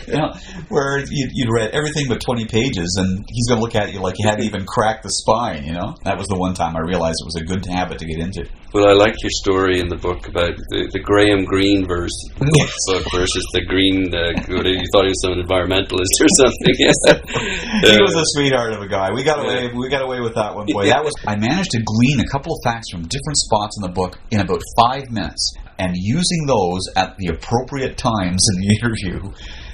You 0.08 0.18
know, 0.18 0.34
where 0.70 1.00
you'd, 1.00 1.32
you'd 1.32 1.54
read 1.54 1.72
everything 1.72 2.08
but 2.10 2.20
20 2.20 2.46
pages, 2.48 2.98
and 3.00 3.24
he's 3.30 3.48
going 3.48 3.60
to 3.60 3.64
look 3.64 3.76
at 3.76 3.94
you 3.94 4.02
like 4.02 4.16
you 4.18 4.28
hadn't 4.28 4.44
even 4.46 4.66
cracked 4.66 5.04
the 5.04 5.12
spine, 5.12 5.64
you 5.64 5.74
know? 5.74 5.96
That 6.04 6.18
was 6.18 6.28
the 6.28 6.38
one 6.38 6.54
time 6.54 6.76
I 6.76 6.82
realized 6.82 7.22
it 7.22 7.30
was 7.30 7.40
a 7.40 7.46
good 7.46 7.64
habit 7.66 8.00
to 8.00 8.06
get 8.06 8.20
into. 8.20 8.50
Well, 8.72 8.88
I 8.88 8.96
like 8.96 9.20
your 9.20 9.36
story 9.44 9.84
in 9.84 9.92
the 9.92 10.00
book 10.00 10.32
about 10.32 10.56
the, 10.72 10.88
the 10.96 11.04
Graham 11.04 11.44
Greene 11.44 11.84
verse 11.84 12.16
Yes. 12.40 12.72
book 12.88 13.04
versus 13.12 13.44
the 13.52 13.68
Green. 13.68 14.08
Uh, 14.08 14.32
you 14.48 14.88
thought 14.96 15.04
he 15.04 15.12
was 15.12 15.20
some 15.20 15.36
environmentalist 15.36 16.08
or 16.24 16.32
something. 16.40 16.76
he 16.80 18.00
was 18.00 18.16
a 18.16 18.24
sweetheart 18.32 18.72
of 18.72 18.80
a 18.80 18.88
guy. 18.88 19.12
We 19.12 19.28
got 19.28 19.44
away. 19.44 19.68
We 19.76 19.92
got 19.92 20.08
away 20.08 20.24
with 20.24 20.40
that 20.40 20.56
one, 20.56 20.72
boy. 20.72 20.88
That 20.88 21.04
was. 21.04 21.12
I 21.28 21.36
managed 21.36 21.76
to 21.76 21.84
glean 21.84 22.24
a 22.24 22.28
couple 22.32 22.56
of 22.56 22.64
facts 22.64 22.88
from 22.96 23.04
different 23.12 23.44
spots 23.44 23.76
in 23.76 23.84
the 23.84 23.92
book 23.92 24.16
in 24.32 24.40
about 24.40 24.64
five 24.80 25.12
minutes, 25.12 25.52
and 25.76 25.92
using 26.00 26.48
those 26.48 26.88
at 26.96 27.20
the 27.20 27.28
appropriate 27.28 28.00
times 28.00 28.40
in 28.40 28.56
the 28.64 28.70
interview, 28.80 29.20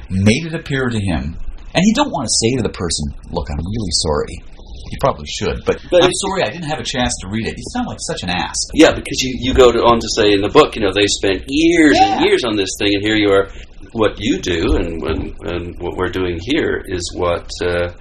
made 0.10 0.50
it 0.50 0.58
appear 0.58 0.90
to 0.90 0.98
him. 0.98 1.38
And 1.78 1.86
you 1.86 1.94
don't 1.94 2.10
want 2.10 2.26
to 2.26 2.34
say 2.34 2.58
to 2.58 2.64
the 2.66 2.74
person, 2.74 3.14
"Look, 3.30 3.46
I'm 3.54 3.62
really 3.62 3.94
sorry." 4.02 4.57
You 4.92 4.98
probably 5.02 5.28
should, 5.28 5.64
but, 5.66 5.80
But 5.92 6.04
I'm 6.04 6.14
sorry 6.26 6.44
I 6.44 6.50
didn't 6.50 6.70
have 6.70 6.80
a 6.80 6.84
chance 6.84 7.14
to 7.22 7.28
read 7.30 7.48
it. 7.48 7.56
You 7.58 7.64
sound 7.74 7.88
like 7.88 8.00
such 8.02 8.24
an 8.24 8.30
ass. 8.30 8.56
Yeah, 8.74 8.92
because 8.94 9.20
you, 9.22 9.36
you 9.40 9.54
go 9.54 9.72
to, 9.72 9.80
on 9.80 10.00
to 10.00 10.08
say 10.16 10.32
in 10.34 10.42
the 10.42 10.50
book, 10.50 10.76
you 10.76 10.82
know, 10.82 10.92
they 10.94 11.08
spent 11.08 11.44
years 11.48 11.98
Yeah. 12.00 12.16
and 12.18 12.26
years 12.26 12.44
on 12.44 12.56
this 12.56 12.70
thing, 12.80 12.96
and 12.96 13.04
here 13.04 13.16
you 13.16 13.30
are. 13.32 13.50
What 13.94 14.16
you 14.20 14.40
do 14.40 14.76
and, 14.76 15.02
and, 15.04 15.36
and 15.46 15.80
what 15.80 15.96
we're 15.98 16.10
doing 16.10 16.40
here 16.42 16.84
is 16.88 17.14
what 17.16 17.50
uh, 17.64 17.94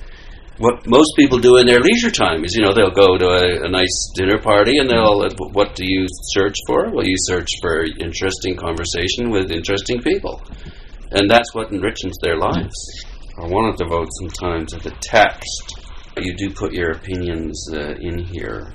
what 0.59 0.87
most 0.87 1.13
people 1.17 1.39
do 1.39 1.59
in 1.59 1.67
their 1.67 1.81
leisure 1.81 2.11
time. 2.11 2.45
Is 2.45 2.55
you 2.57 2.63
know 2.63 2.73
they'll 2.75 2.91
go 2.91 3.17
to 3.17 3.27
a, 3.27 3.67
a 3.67 3.69
nice 3.69 4.11
dinner 4.17 4.39
party 4.39 4.79
and 4.79 4.91
they'll. 4.91 5.23
uh, 5.23 5.31
What 5.53 5.75
do 5.77 5.85
you 5.87 6.07
search 6.35 6.57
for? 6.67 6.91
Well, 6.93 7.05
you 7.07 7.15
search 7.19 7.49
for 7.63 7.85
interesting 8.01 8.57
conversation 8.57 9.31
with 9.31 9.53
interesting 9.53 10.03
people, 10.03 10.43
and 11.13 11.31
that's 11.31 11.55
what 11.55 11.73
enriches 11.73 12.19
their 12.23 12.37
lives. 12.37 12.75
I 13.41 13.47
want 13.47 13.77
to 13.77 13.85
devote 13.85 14.09
some 14.21 14.29
time 14.31 14.67
to 14.67 14.77
the 14.79 14.91
text. 15.03 15.86
You 16.17 16.35
do 16.35 16.51
put 16.51 16.73
your 16.73 16.93
opinions 16.93 17.69
uh, 17.73 17.95
in 18.01 18.19
here. 18.19 18.73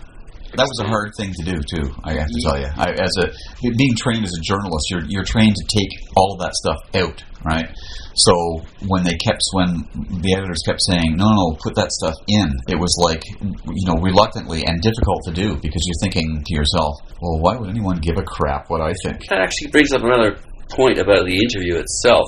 That 0.54 0.68
was 0.68 0.80
a 0.84 0.88
hard 0.88 1.16
thing 1.18 1.34
to 1.34 1.44
do 1.48 1.58
too. 1.64 1.90
I 2.04 2.14
have 2.20 2.28
to 2.28 2.42
tell 2.44 2.60
you, 2.60 2.68
I, 2.76 2.92
as 2.92 3.16
a 3.24 3.32
being 3.64 3.96
trained 3.96 4.26
as 4.26 4.36
a 4.36 4.44
journalist, 4.44 4.92
you're 4.92 5.06
you're 5.08 5.24
trained 5.24 5.56
to 5.56 5.66
take 5.66 5.90
all 6.16 6.36
of 6.36 6.40
that 6.44 6.54
stuff 6.54 6.78
out, 6.94 7.24
right? 7.48 7.72
So 8.14 8.62
when 8.86 9.08
they 9.08 9.16
kept 9.16 9.42
when 9.54 9.88
the 10.22 10.36
editors 10.36 10.62
kept 10.68 10.84
saying, 10.84 11.16
"No, 11.16 11.32
no, 11.32 11.58
put 11.64 11.74
that 11.80 11.90
stuff 11.96 12.14
in," 12.28 12.52
it 12.68 12.76
was 12.76 12.94
like 13.00 13.24
you 13.40 13.88
know 13.88 13.96
reluctantly 14.04 14.68
and 14.68 14.82
difficult 14.84 15.24
to 15.26 15.32
do 15.32 15.56
because 15.56 15.82
you're 15.88 16.04
thinking 16.04 16.44
to 16.46 16.54
yourself, 16.54 17.00
"Well, 17.24 17.40
why 17.40 17.56
would 17.56 17.70
anyone 17.70 18.04
give 18.04 18.20
a 18.20 18.24
crap 18.28 18.70
what 18.70 18.82
I 18.82 18.92
think?" 19.08 19.26
That 19.32 19.40
actually 19.40 19.72
brings 19.72 19.94
up 19.94 20.04
another 20.04 20.36
point 20.70 21.00
about 21.00 21.26
the 21.26 21.40
interview 21.40 21.80
itself. 21.80 22.28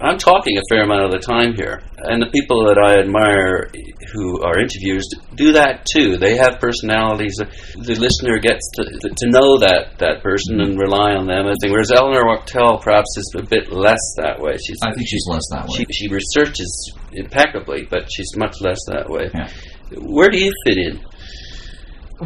I'm 0.00 0.18
talking 0.18 0.56
a 0.58 0.62
fair 0.70 0.84
amount 0.84 1.04
of 1.04 1.10
the 1.10 1.18
time 1.18 1.54
here, 1.54 1.82
and 1.98 2.22
the 2.22 2.30
people 2.30 2.66
that 2.66 2.78
I 2.78 2.98
admire 3.02 3.70
who 4.12 4.42
are 4.42 4.58
interviewers 4.58 5.08
do 5.34 5.52
that 5.52 5.86
too. 5.86 6.16
They 6.16 6.36
have 6.36 6.60
personalities. 6.60 7.36
The 7.38 7.98
listener 7.98 8.38
gets 8.38 8.62
to, 8.78 9.10
to 9.10 9.26
know 9.30 9.58
that 9.58 9.98
that 9.98 10.22
person 10.22 10.60
and 10.60 10.78
rely 10.78 11.12
on 11.12 11.26
them. 11.26 11.46
Whereas 11.46 11.90
Eleanor 11.90 12.26
Wachtel 12.26 12.78
perhaps 12.78 13.16
is 13.16 13.34
a 13.36 13.42
bit 13.42 13.72
less 13.72 14.00
that 14.16 14.38
way. 14.38 14.56
She's 14.56 14.78
I 14.82 14.92
think 14.94 15.08
she's 15.08 15.26
less 15.28 15.46
that 15.50 15.66
way. 15.68 15.82
she, 15.82 15.86
she 15.92 16.08
researches 16.08 16.94
impeccably, 17.12 17.86
but 17.90 18.08
she's 18.10 18.30
much 18.36 18.60
less 18.60 18.78
that 18.88 19.08
way. 19.08 19.30
Yeah. 19.34 19.50
Where 19.98 20.28
do 20.28 20.38
you 20.38 20.52
fit 20.64 20.78
in? 20.78 21.00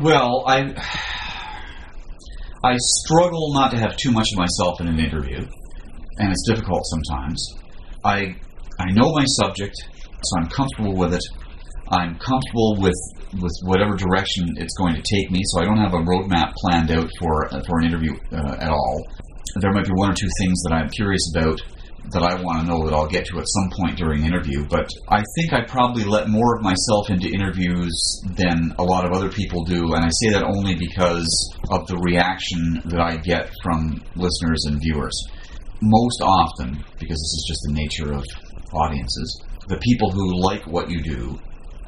Well, 0.02 0.44
I 0.46 0.72
I 2.64 2.76
struggle 2.78 3.52
not 3.54 3.70
to 3.72 3.78
have 3.78 3.96
too 3.96 4.12
much 4.12 4.28
of 4.32 4.38
myself 4.38 4.80
in 4.80 4.88
an 4.88 4.98
interview, 4.98 5.38
and 6.19 6.31
it's 6.31 6.46
difficult 6.46 6.82
sometimes. 6.86 7.61
I 8.04 8.36
I 8.78 8.90
know 8.92 9.12
my 9.12 9.24
subject, 9.24 9.76
so 9.76 10.40
I'm 10.40 10.48
comfortable 10.48 10.96
with 10.96 11.14
it. 11.14 11.22
I'm 11.90 12.18
comfortable 12.18 12.76
with 12.80 12.98
with 13.40 13.52
whatever 13.64 13.96
direction 13.96 14.44
it's 14.56 14.74
going 14.78 14.94
to 14.94 15.02
take 15.02 15.30
me, 15.30 15.40
so 15.44 15.60
I 15.60 15.64
don't 15.64 15.78
have 15.78 15.94
a 15.94 16.02
roadmap 16.02 16.52
planned 16.56 16.90
out 16.90 17.08
for 17.18 17.48
for 17.66 17.80
an 17.80 17.86
interview 17.86 18.14
uh, 18.32 18.56
at 18.58 18.70
all. 18.70 19.06
There 19.60 19.72
might 19.72 19.86
be 19.86 19.92
one 19.92 20.10
or 20.10 20.14
two 20.14 20.28
things 20.40 20.62
that 20.64 20.72
I'm 20.72 20.88
curious 20.88 21.32
about 21.36 21.60
that 22.10 22.22
I 22.22 22.34
want 22.42 22.60
to 22.60 22.66
know 22.66 22.84
that 22.84 22.94
I'll 22.94 23.06
get 23.06 23.26
to 23.26 23.38
at 23.38 23.46
some 23.46 23.70
point 23.70 23.96
during 23.96 24.20
the 24.20 24.26
interview, 24.26 24.66
but 24.66 24.88
I 25.08 25.22
think 25.36 25.52
I 25.52 25.64
probably 25.64 26.04
let 26.04 26.28
more 26.28 26.56
of 26.56 26.62
myself 26.62 27.10
into 27.10 27.28
interviews 27.28 27.94
than 28.36 28.74
a 28.78 28.82
lot 28.82 29.04
of 29.06 29.12
other 29.12 29.30
people 29.30 29.64
do, 29.64 29.94
and 29.94 30.04
I 30.04 30.10
say 30.10 30.30
that 30.30 30.42
only 30.42 30.74
because 30.74 31.30
of 31.70 31.86
the 31.86 31.96
reaction 31.98 32.82
that 32.86 33.00
I 33.00 33.16
get 33.16 33.50
from 33.62 34.02
listeners 34.16 34.64
and 34.66 34.80
viewers. 34.80 35.14
Most 35.82 36.22
often, 36.22 36.79
because 36.98 37.19
this 37.19 37.34
is 37.34 37.44
just 37.48 37.60
the 37.67 37.74
nature 37.74 38.12
of 38.15 38.24
audiences, 38.72 39.43
the 39.67 39.79
people 39.79 40.10
who 40.10 40.41
like 40.41 40.65
what 40.67 40.89
you 40.89 41.03
do 41.03 41.39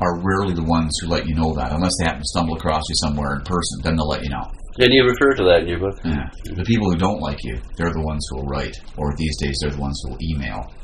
are 0.00 0.18
rarely 0.18 0.52
the 0.52 0.64
ones 0.64 0.90
who 1.00 1.06
let 1.06 1.26
you 1.28 1.34
know 1.34 1.54
that, 1.54 1.70
unless 1.70 1.92
they 1.98 2.06
happen 2.06 2.20
to 2.20 2.26
stumble 2.26 2.56
across 2.56 2.82
you 2.88 2.96
somewhere 2.96 3.36
in 3.36 3.42
person, 3.42 3.80
then 3.82 3.94
they'll 3.94 4.08
let 4.08 4.24
you 4.24 4.30
know. 4.30 4.50
And 4.78 4.92
you 4.92 5.06
refer 5.06 5.34
to 5.38 5.44
that 5.44 5.62
in 5.62 5.68
your 5.68 5.78
book. 5.78 6.00
Yeah. 6.04 6.26
The 6.42 6.64
people 6.64 6.90
who 6.90 6.98
don't 6.98 7.20
like 7.20 7.38
you, 7.44 7.60
they're 7.76 7.94
the 7.94 8.02
ones 8.02 8.26
who 8.28 8.38
will 8.38 8.50
write, 8.50 8.74
or 8.96 9.14
these 9.16 9.36
days 9.38 9.56
they're 9.62 9.70
the 9.70 9.80
ones 9.80 10.02
who 10.02 10.10
will 10.10 10.18
email. 10.20 10.74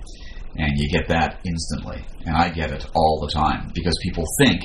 And 0.57 0.71
you 0.77 0.89
get 0.89 1.09
that 1.09 1.41
instantly. 1.45 2.05
And 2.25 2.37
I 2.37 2.51
get 2.51 2.71
it 2.71 2.87
all 2.95 3.19
the 3.27 3.33
time 3.33 3.71
because 3.75 3.99
people 4.03 4.25
think 4.39 4.63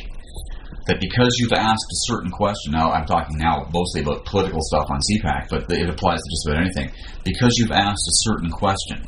that 0.88 1.00
because 1.00 1.36
you've 1.40 1.54
asked 1.54 1.90
a 1.92 2.00
certain 2.12 2.32
question, 2.32 2.72
now 2.72 2.92
I'm 2.92 3.06
talking 3.06 3.38
now 3.38 3.68
mostly 3.74 4.02
about 4.02 4.26
political 4.26 4.60
stuff 4.62 4.88
on 4.90 5.00
CPAC, 5.00 5.50
but 5.50 5.70
it 5.72 5.90
applies 5.90 6.20
to 6.20 6.30
just 6.30 6.48
about 6.48 6.62
anything. 6.62 6.92
Because 7.24 7.58
you've 7.58 7.72
asked 7.72 8.06
a 8.08 8.18
certain 8.30 8.52
question, 8.52 9.08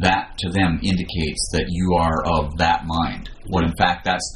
that 0.00 0.36
to 0.38 0.50
them 0.50 0.80
indicates 0.82 1.50
that 1.52 1.66
you 1.68 1.94
are 1.94 2.24
of 2.26 2.56
that 2.58 2.82
mind. 2.86 3.30
When 3.46 3.64
in 3.64 3.74
fact 3.76 4.04
that's 4.04 4.26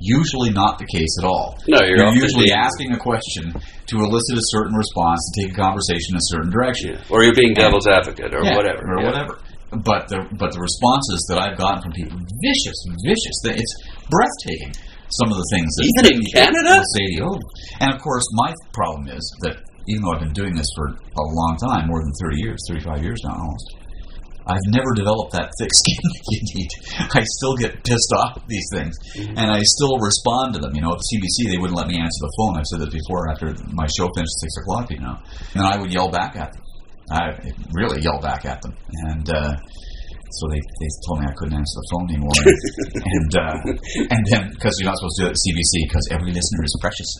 usually 0.00 0.50
not 0.50 0.78
the 0.78 0.86
case 0.86 1.12
at 1.20 1.26
all. 1.26 1.58
No, 1.68 1.84
you're, 1.84 2.06
often 2.06 2.16
usually 2.20 2.52
asking 2.52 2.92
a 2.92 2.98
question 2.98 3.52
to 3.52 3.96
elicit 4.00 4.36
a 4.38 4.46
certain 4.48 4.74
response 4.74 5.20
to 5.34 5.42
take 5.44 5.52
a 5.52 5.56
conversation 5.60 6.16
in 6.16 6.16
a 6.16 6.28
certain 6.32 6.50
direction 6.50 6.96
Yeah. 6.96 7.12
Or 7.12 7.22
you're 7.22 7.34
being 7.34 7.52
devil's 7.54 7.86
advocate 7.86 8.32
or 8.32 8.40
Yeah, 8.44 8.56
whatever. 8.56 8.80
or 8.80 9.00
yeah. 9.00 9.06
whatever. 9.06 9.38
But 9.70 10.08
the 10.08 10.26
but 10.34 10.50
the 10.50 10.58
responses 10.58 11.26
that 11.30 11.38
I've 11.38 11.56
gotten 11.56 11.82
from 11.82 11.92
people 11.92 12.18
vicious, 12.42 12.78
vicious. 13.06 13.36
It's 13.54 13.74
breathtaking. 14.10 14.74
Some 15.18 15.30
of 15.32 15.36
the 15.38 15.48
things 15.50 15.70
that 15.76 15.84
Even 15.90 16.04
in 16.14 16.20
Canada? 16.30 16.74
say 16.94 17.04
to 17.06 17.14
you. 17.18 17.26
Oh. 17.26 17.38
And 17.82 17.92
of 17.94 17.98
course, 18.00 18.24
my 18.32 18.54
problem 18.72 19.08
is 19.10 19.22
that 19.42 19.58
even 19.88 20.02
though 20.06 20.12
I've 20.14 20.22
been 20.22 20.32
doing 20.36 20.54
this 20.54 20.70
for 20.76 20.86
a 20.94 21.24
long 21.34 21.58
time, 21.58 21.88
more 21.90 21.98
than 22.02 22.12
30 22.22 22.38
years, 22.38 22.58
35 22.70 23.02
years 23.02 23.18
now 23.24 23.34
almost, 23.42 23.66
I've 24.46 24.66
never 24.72 24.94
developed 24.96 25.32
that 25.32 25.50
thick 25.58 25.70
skin 25.82 25.98
that 26.02 26.24
you 26.30 26.40
need. 26.54 26.70
I 27.14 27.22
still 27.38 27.54
get 27.56 27.82
pissed 27.84 28.12
off 28.16 28.38
at 28.38 28.46
these 28.48 28.66
things, 28.72 28.94
Mm-hmm. 29.18 29.36
and 29.38 29.50
I 29.50 29.60
still 29.62 29.98
respond 29.98 30.54
to 30.54 30.60
them. 30.60 30.74
You 30.74 30.82
know, 30.82 30.94
at 30.94 31.02
CBC, 31.02 31.50
they 31.50 31.58
wouldn't 31.58 31.76
let 31.76 31.86
me 31.88 31.98
answer 31.98 32.20
the 32.22 32.32
phone. 32.38 32.56
I've 32.56 32.66
said 32.70 32.80
this 32.80 32.94
before 32.94 33.30
after 33.30 33.52
my 33.74 33.86
show 33.98 34.08
finished 34.14 34.32
at 34.42 34.50
6 34.54 34.62
o'clock, 34.62 34.90
you 34.90 35.00
know. 35.00 35.16
And 35.54 35.62
I 35.66 35.76
would 35.78 35.92
yell 35.92 36.08
back 36.10 36.36
at 36.36 36.52
them. 36.54 36.62
I 37.10 37.34
really 37.74 38.00
yell 38.00 38.20
back 38.22 38.44
at 38.46 38.62
them. 38.62 38.74
And, 39.10 39.26
uh, 39.28 39.54
so 40.38 40.46
they, 40.48 40.60
they 40.60 40.90
told 41.06 41.20
me 41.20 41.26
I 41.26 41.34
couldn't 41.34 41.58
answer 41.58 41.76
the 41.82 41.88
phone 41.90 42.06
anymore, 42.10 42.36
and 43.18 43.32
uh, 43.34 43.56
and 44.14 44.22
then 44.30 44.42
because 44.54 44.74
you're 44.78 44.90
not 44.90 44.98
supposed 44.98 45.16
to 45.18 45.22
do 45.22 45.26
it 45.28 45.34
at 45.34 45.40
CBC 45.42 45.74
because 45.90 46.04
every 46.14 46.32
listener 46.32 46.62
is 46.64 46.74
precious. 46.80 47.10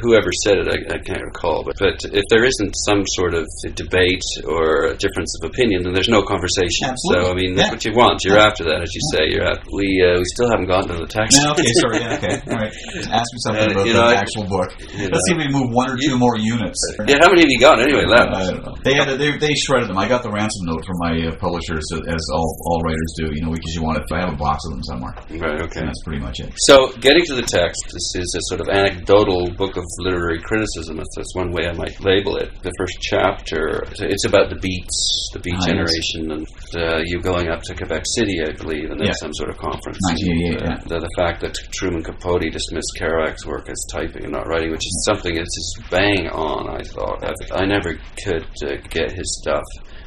Whoever 0.00 0.30
said 0.44 0.58
it, 0.58 0.68
I, 0.68 0.94
I 0.94 0.98
can't 0.98 1.22
recall, 1.22 1.64
but, 1.64 1.76
but 1.78 1.96
if 2.12 2.24
there 2.30 2.44
isn't 2.44 2.72
some 2.86 3.02
sort 3.18 3.34
of 3.34 3.46
debate 3.74 4.22
or 4.46 4.92
a 4.92 4.96
difference 4.96 5.32
of 5.40 5.50
opinion, 5.50 5.82
then 5.84 5.94
there's 5.94 6.08
no 6.08 6.22
conversation. 6.22 6.90
Absolutely. 6.90 7.24
So 7.24 7.30
I 7.30 7.34
mean, 7.34 7.54
that's 7.54 7.68
Yeah. 7.68 7.74
what 7.74 7.84
you 7.84 7.92
want. 7.94 8.16
You're 8.24 8.38
after 8.38 8.64
that, 8.64 8.82
as 8.82 8.90
you 8.94 9.02
say. 9.12 9.22
You're 9.30 9.44
at. 9.46 9.60
We 9.72 9.86
uh, 10.02 10.18
we 10.18 10.26
still 10.34 10.50
haven't 10.50 10.66
gotten 10.66 10.88
to 10.94 10.98
the 11.02 11.10
text. 11.10 11.38
No, 11.42 11.52
okay, 11.52 11.66
sorry, 11.82 11.98
yeah, 12.00 12.18
okay, 12.18 12.34
all 12.50 12.58
right. 12.58 12.72
Ask 13.10 13.28
me 13.34 13.38
something 13.46 13.68
Uh, 13.68 13.72
about 13.74 13.86
the 13.86 13.92
know, 13.94 14.10
actual 14.10 14.44
book. 14.48 14.70
you 14.94 15.08
Let's 15.08 15.24
see 15.28 15.34
if 15.34 15.40
we 15.40 15.48
move 15.48 15.70
one 15.70 15.90
or 15.90 15.96
two 15.96 16.16
more 16.18 16.36
units. 16.38 16.78
Yeah, 17.06 17.18
how 17.22 17.28
many 17.30 17.42
have 17.46 17.52
you 17.52 17.60
got 17.60 17.80
anyway 17.80 18.04
left? 18.06 18.30
I 18.34 18.50
don't 18.50 18.64
know. 18.64 18.74
They 18.84 18.94
had 18.94 19.08
a, 19.08 19.16
they, 19.16 19.36
they 19.38 19.54
shredded 19.54 19.88
them. 19.88 19.98
I 19.98 20.08
got 20.08 20.22
the 20.22 20.30
ransom 20.30 20.66
note 20.66 20.84
from 20.84 20.96
my 21.00 21.12
uh, 21.28 21.36
publishers, 21.36 21.84
as 21.92 22.22
all, 22.32 22.48
all 22.66 22.80
writers 22.82 23.12
do. 23.18 23.30
You 23.34 23.42
know, 23.44 23.52
because 23.52 23.72
you 23.74 23.82
want 23.82 23.98
it. 23.98 24.04
I 24.12 24.20
have 24.20 24.32
a 24.34 24.36
box 24.36 24.64
of 24.66 24.72
them 24.72 24.82
somewhere, 24.84 25.14
Right. 25.30 25.60
Okay. 25.62 25.80
and 25.80 25.88
that's 25.88 26.02
pretty 26.04 26.20
much 26.20 26.40
it. 26.40 26.52
So, 26.68 26.92
getting 27.00 27.24
to 27.26 27.34
the 27.34 27.42
text, 27.46 27.82
this 27.92 28.14
is 28.14 28.28
a 28.36 28.42
sort 28.52 28.60
of 28.60 28.68
anecdotal 28.68 29.50
book 29.56 29.76
of 29.76 29.83
literary 29.98 30.40
criticism. 30.40 30.96
That's, 30.96 31.14
that's 31.16 31.34
one 31.34 31.50
way 31.52 31.66
I 31.68 31.72
might 31.72 31.98
label 32.00 32.36
it. 32.36 32.50
The 32.62 32.72
first 32.78 32.98
chapter, 33.00 33.82
it's 34.00 34.24
about 34.26 34.50
the 34.50 34.56
Beats, 34.56 35.30
the 35.32 35.40
Beat 35.40 35.54
Ah, 35.54 35.64
yes. 35.64 35.66
generation, 35.66 36.22
and 36.32 36.46
uh, 36.76 37.00
you 37.04 37.20
going 37.20 37.48
up 37.48 37.62
to 37.62 37.74
Quebec 37.74 38.04
City, 38.16 38.42
I 38.42 38.52
believe, 38.52 38.90
and 38.90 39.00
then 39.00 39.08
Yeah. 39.08 39.20
some 39.20 39.32
sort 39.34 39.50
of 39.50 39.58
conference. 39.58 39.98
1988, 40.08 40.60
And, 40.60 40.62
uh, 40.62 40.74
yeah. 40.74 40.88
the, 40.88 41.00
the 41.06 41.12
fact 41.16 41.40
that 41.42 41.54
Truman 41.72 42.02
Capote 42.02 42.50
dismissed 42.52 42.92
Kerouac's 43.00 43.46
work 43.46 43.68
as 43.68 43.80
typing 43.92 44.24
and 44.24 44.32
not 44.32 44.46
writing, 44.46 44.70
which 44.70 44.84
is 44.86 45.04
something 45.08 45.34
that's 45.34 45.54
just 45.54 45.90
bang 45.90 46.28
on, 46.28 46.68
I 46.68 46.82
thought. 46.82 47.24
I, 47.24 47.62
I 47.62 47.64
never 47.66 47.94
could 48.24 48.46
uh, 48.64 48.76
get 48.90 49.12
his 49.12 49.38
stuff. 49.42 49.64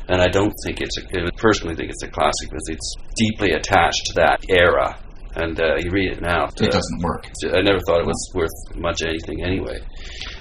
And 0.09 0.21
I 0.21 0.27
don't 0.27 0.53
think 0.63 0.79
it's, 0.79 0.97
a, 0.97 1.03
I 1.25 1.29
personally 1.35 1.75
think 1.75 1.89
it's 1.91 2.03
a 2.03 2.07
classic 2.07 2.47
because 2.49 2.67
it's 2.69 2.93
deeply 3.17 3.51
attached 3.51 4.05
to 4.07 4.13
that 4.15 4.39
era. 4.49 4.97
And 5.39 5.59
uh, 5.61 5.75
you 5.77 5.91
read 5.91 6.13
it 6.13 6.21
now. 6.21 6.45
It 6.45 6.61
uh, 6.63 6.67
doesn't 6.67 7.01
work. 7.03 7.27
I 7.53 7.61
never 7.61 7.77
thought 7.85 8.01
it 8.01 8.07
was 8.07 8.31
worth 8.33 8.57
much 8.75 9.03
anything 9.05 9.43
anyway. 9.45 9.77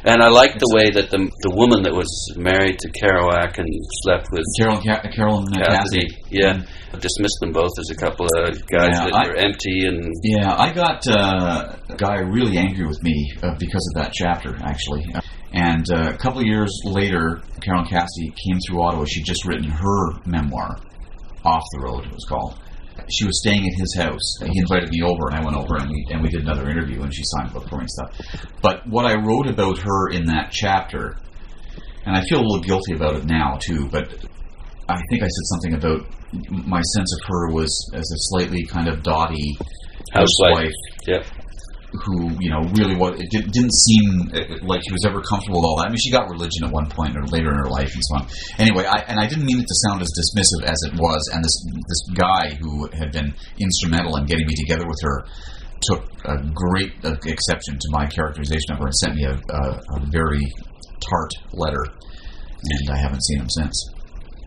And 0.04 0.22
I 0.22 0.28
like 0.28 0.58
the 0.58 0.72
way 0.74 0.88
that 0.90 1.10
the 1.10 1.18
the 1.44 1.52
woman 1.54 1.82
that 1.82 1.92
was 1.92 2.08
married 2.36 2.78
to 2.78 2.88
Kerouac 2.96 3.58
and 3.58 3.68
slept 4.02 4.28
with 4.32 4.44
Carolyn, 4.58 4.80
Ca- 4.88 5.04
Carolyn 5.12 5.52
uh, 5.52 5.66
Cassidy, 5.68 6.08
Cassidy. 6.08 6.28
yeah, 6.30 6.54
dismissed 6.96 7.38
them 7.40 7.52
both 7.52 7.74
as 7.78 7.90
a 7.90 7.94
couple 7.96 8.24
of 8.24 8.56
guys 8.72 8.96
Yeah, 8.96 9.04
that 9.04 9.14
I- 9.14 9.28
were 9.28 9.36
empty 9.36 9.84
and 9.84 10.00
Yeah, 10.24 10.54
I 10.56 10.72
got 10.72 11.02
uh, 11.08 11.76
a 11.90 11.96
guy 11.96 12.20
really 12.20 12.56
angry 12.56 12.86
with 12.86 13.02
me 13.02 13.32
uh, 13.42 13.52
because 13.58 13.84
of 13.92 14.00
that 14.02 14.12
chapter, 14.14 14.56
actually. 14.64 15.04
And 15.52 15.84
uh, 15.92 16.12
a 16.14 16.16
couple 16.16 16.40
of 16.40 16.46
years 16.46 16.72
later, 16.84 17.42
Carolyn 17.60 17.86
Cassidy 17.86 18.32
came 18.32 18.58
through 18.66 18.80
Ottawa. 18.82 19.04
She'd 19.04 19.24
just 19.24 19.44
written 19.46 19.68
her 19.68 20.12
memoir, 20.24 20.78
Off 21.44 21.62
the 21.72 21.80
Road, 21.84 22.04
it 22.06 22.12
was 22.12 22.24
called. 22.28 22.58
She 23.08 23.24
was 23.24 23.40
staying 23.40 23.66
at 23.66 23.78
his 23.78 23.94
house. 23.96 24.40
And 24.40 24.50
He 24.52 24.58
invited 24.58 24.90
me 24.90 25.02
over, 25.02 25.28
and 25.30 25.36
I 25.36 25.44
went 25.44 25.56
over, 25.56 25.76
and 25.76 25.90
we 25.90 26.06
and 26.10 26.22
we 26.22 26.28
did 26.28 26.42
another 26.42 26.68
interview, 26.68 27.02
and 27.02 27.14
she 27.14 27.22
signed 27.24 27.50
the 27.50 27.60
book 27.60 27.68
for 27.68 27.76
me 27.76 27.86
and 27.86 27.90
stuff. 27.90 28.10
But 28.62 28.86
what 28.86 29.06
I 29.06 29.14
wrote 29.14 29.46
about 29.48 29.78
her 29.78 30.10
in 30.10 30.26
that 30.26 30.50
chapter, 30.50 31.16
and 32.04 32.16
I 32.16 32.22
feel 32.28 32.40
a 32.40 32.46
little 32.46 32.62
guilty 32.62 32.94
about 32.94 33.16
it 33.16 33.24
now 33.24 33.58
too, 33.60 33.88
but 33.88 34.08
I 34.88 35.00
think 35.10 35.22
I 35.22 35.26
said 35.26 35.46
something 35.52 35.74
about 35.74 36.06
my 36.50 36.80
sense 36.80 37.12
of 37.20 37.28
her 37.28 37.52
was 37.52 37.90
as 37.94 38.00
a 38.00 38.18
slightly 38.30 38.64
kind 38.66 38.88
of 38.88 39.02
dotty 39.02 39.56
housewife. 40.12 40.56
housewife 40.56 40.72
Yep. 41.06 41.24
Who 42.04 42.30
you 42.40 42.50
know 42.50 42.62
really 42.74 42.96
what 42.96 43.18
it 43.18 43.30
did, 43.30 43.50
didn't 43.50 43.72
seem 43.72 44.30
uh, 44.34 44.66
like 44.66 44.82
she 44.82 44.92
was 44.92 45.04
ever 45.06 45.20
comfortable 45.22 45.60
with 45.60 45.66
all 45.66 45.76
that. 45.78 45.86
I 45.86 45.90
mean, 45.90 46.02
she 46.02 46.10
got 46.10 46.28
religion 46.28 46.64
at 46.64 46.72
one 46.72 46.88
point 46.90 47.16
or 47.16 47.24
later 47.26 47.50
in 47.50 47.56
her 47.56 47.70
life 47.70 47.92
and 47.94 48.02
so 48.02 48.12
on. 48.16 48.24
Anyway, 48.58 48.84
I, 48.84 49.04
and 49.08 49.20
I 49.20 49.26
didn't 49.26 49.46
mean 49.46 49.60
it 49.60 49.66
to 49.66 49.76
sound 49.88 50.02
as 50.02 50.10
dismissive 50.12 50.66
as 50.66 50.78
it 50.90 50.94
was. 50.98 51.22
And 51.32 51.44
this 51.44 51.56
this 51.88 52.02
guy 52.14 52.54
who 52.60 52.88
had 52.92 53.12
been 53.12 53.34
instrumental 53.58 54.16
in 54.16 54.26
getting 54.26 54.46
me 54.46 54.54
together 54.54 54.86
with 54.86 55.00
her 55.02 55.26
took 55.82 56.04
a 56.24 56.42
great 56.54 56.92
uh, 57.04 57.14
exception 57.24 57.78
to 57.78 57.88
my 57.90 58.06
characterization 58.06 58.72
of 58.72 58.78
her 58.78 58.86
and 58.86 58.96
sent 58.96 59.14
me 59.14 59.24
a, 59.24 59.34
a, 59.34 59.62
a 59.96 60.00
very 60.10 60.42
tart 61.00 61.30
letter, 61.52 61.84
and 61.84 62.90
I 62.90 62.98
haven't 62.98 63.22
seen 63.24 63.40
him 63.40 63.50
since. 63.50 63.95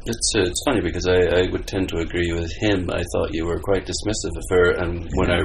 It's 0.05 0.31
uh, 0.35 0.41
it's 0.41 0.63
funny 0.65 0.81
because 0.81 1.07
I, 1.07 1.43
I 1.43 1.51
would 1.51 1.67
tend 1.67 1.89
to 1.89 1.97
agree 1.97 2.31
with 2.31 2.51
him. 2.59 2.89
I 2.89 3.03
thought 3.13 3.33
you 3.33 3.45
were 3.45 3.59
quite 3.59 3.85
dismissive 3.85 4.35
of 4.35 4.43
her, 4.49 4.71
and 4.71 5.09
when 5.15 5.29
I 5.31 5.41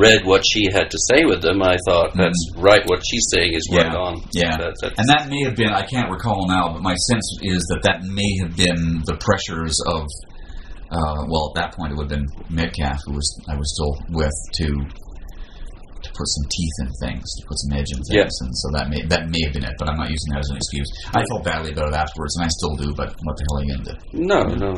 read 0.00 0.24
what 0.24 0.42
she 0.46 0.64
had 0.72 0.90
to 0.90 0.98
say 1.12 1.24
with 1.24 1.42
them, 1.42 1.62
I 1.62 1.76
thought 1.86 2.14
that's 2.16 2.50
right. 2.56 2.80
What 2.86 3.02
she's 3.06 3.26
saying 3.34 3.52
is 3.54 3.68
right 3.70 3.86
Mm-hmm. 3.86 3.92
Yeah. 3.92 4.00
on. 4.00 4.14
Yeah, 4.32 4.56
That, 4.56 4.74
that's, 4.80 4.98
and 4.98 5.08
that 5.08 5.28
may 5.28 5.42
have 5.44 5.54
been, 5.54 5.68
I 5.68 5.84
can't 5.84 6.10
recall 6.10 6.48
now, 6.48 6.72
but 6.72 6.80
my 6.82 6.94
sense 6.94 7.38
is 7.42 7.60
that 7.68 7.82
that 7.84 8.02
may 8.02 8.38
have 8.40 8.56
been 8.56 9.02
the 9.04 9.16
pressures 9.20 9.76
of, 9.86 10.08
uh, 10.90 11.26
well, 11.28 11.52
at 11.54 11.60
that 11.60 11.76
point 11.76 11.92
it 11.92 11.96
would 11.98 12.10
have 12.10 12.18
been 12.18 12.28
Metcalf, 12.48 13.00
who 13.04 13.12
was 13.12 13.28
I 13.48 13.56
was 13.56 13.68
still 13.76 13.94
with, 14.16 14.32
to 14.54 14.66
put 16.14 16.28
some 16.28 16.46
teeth 16.50 16.76
in 16.84 16.88
things, 17.02 17.24
to 17.38 17.46
put 17.48 17.58
some 17.64 17.72
edge 17.78 17.90
in 17.92 18.00
things, 18.04 18.16
Yeah. 18.16 18.44
and 18.46 18.52
so 18.56 18.66
that 18.76 18.86
may 18.88 19.00
that 19.08 19.28
may 19.30 19.40
have 19.44 19.52
been 19.54 19.64
it, 19.64 19.74
but 19.78 19.88
I'm 19.88 19.96
not 19.96 20.10
using 20.10 20.30
that 20.32 20.40
as 20.44 20.50
an 20.50 20.56
excuse. 20.56 20.88
I 21.14 21.22
felt 21.30 21.44
badly 21.44 21.72
about 21.72 21.88
it 21.92 21.96
afterwards, 21.96 22.36
and 22.36 22.44
I 22.46 22.50
still 22.52 22.74
do, 22.76 22.94
but 22.94 23.14
what 23.24 23.34
the 23.36 23.42
hell 23.48 23.56
are 23.58 23.64
you 23.64 23.70
going 23.74 23.84
to 23.84 23.92
do? 23.92 23.98
No, 24.26 24.40
no. 24.54 24.72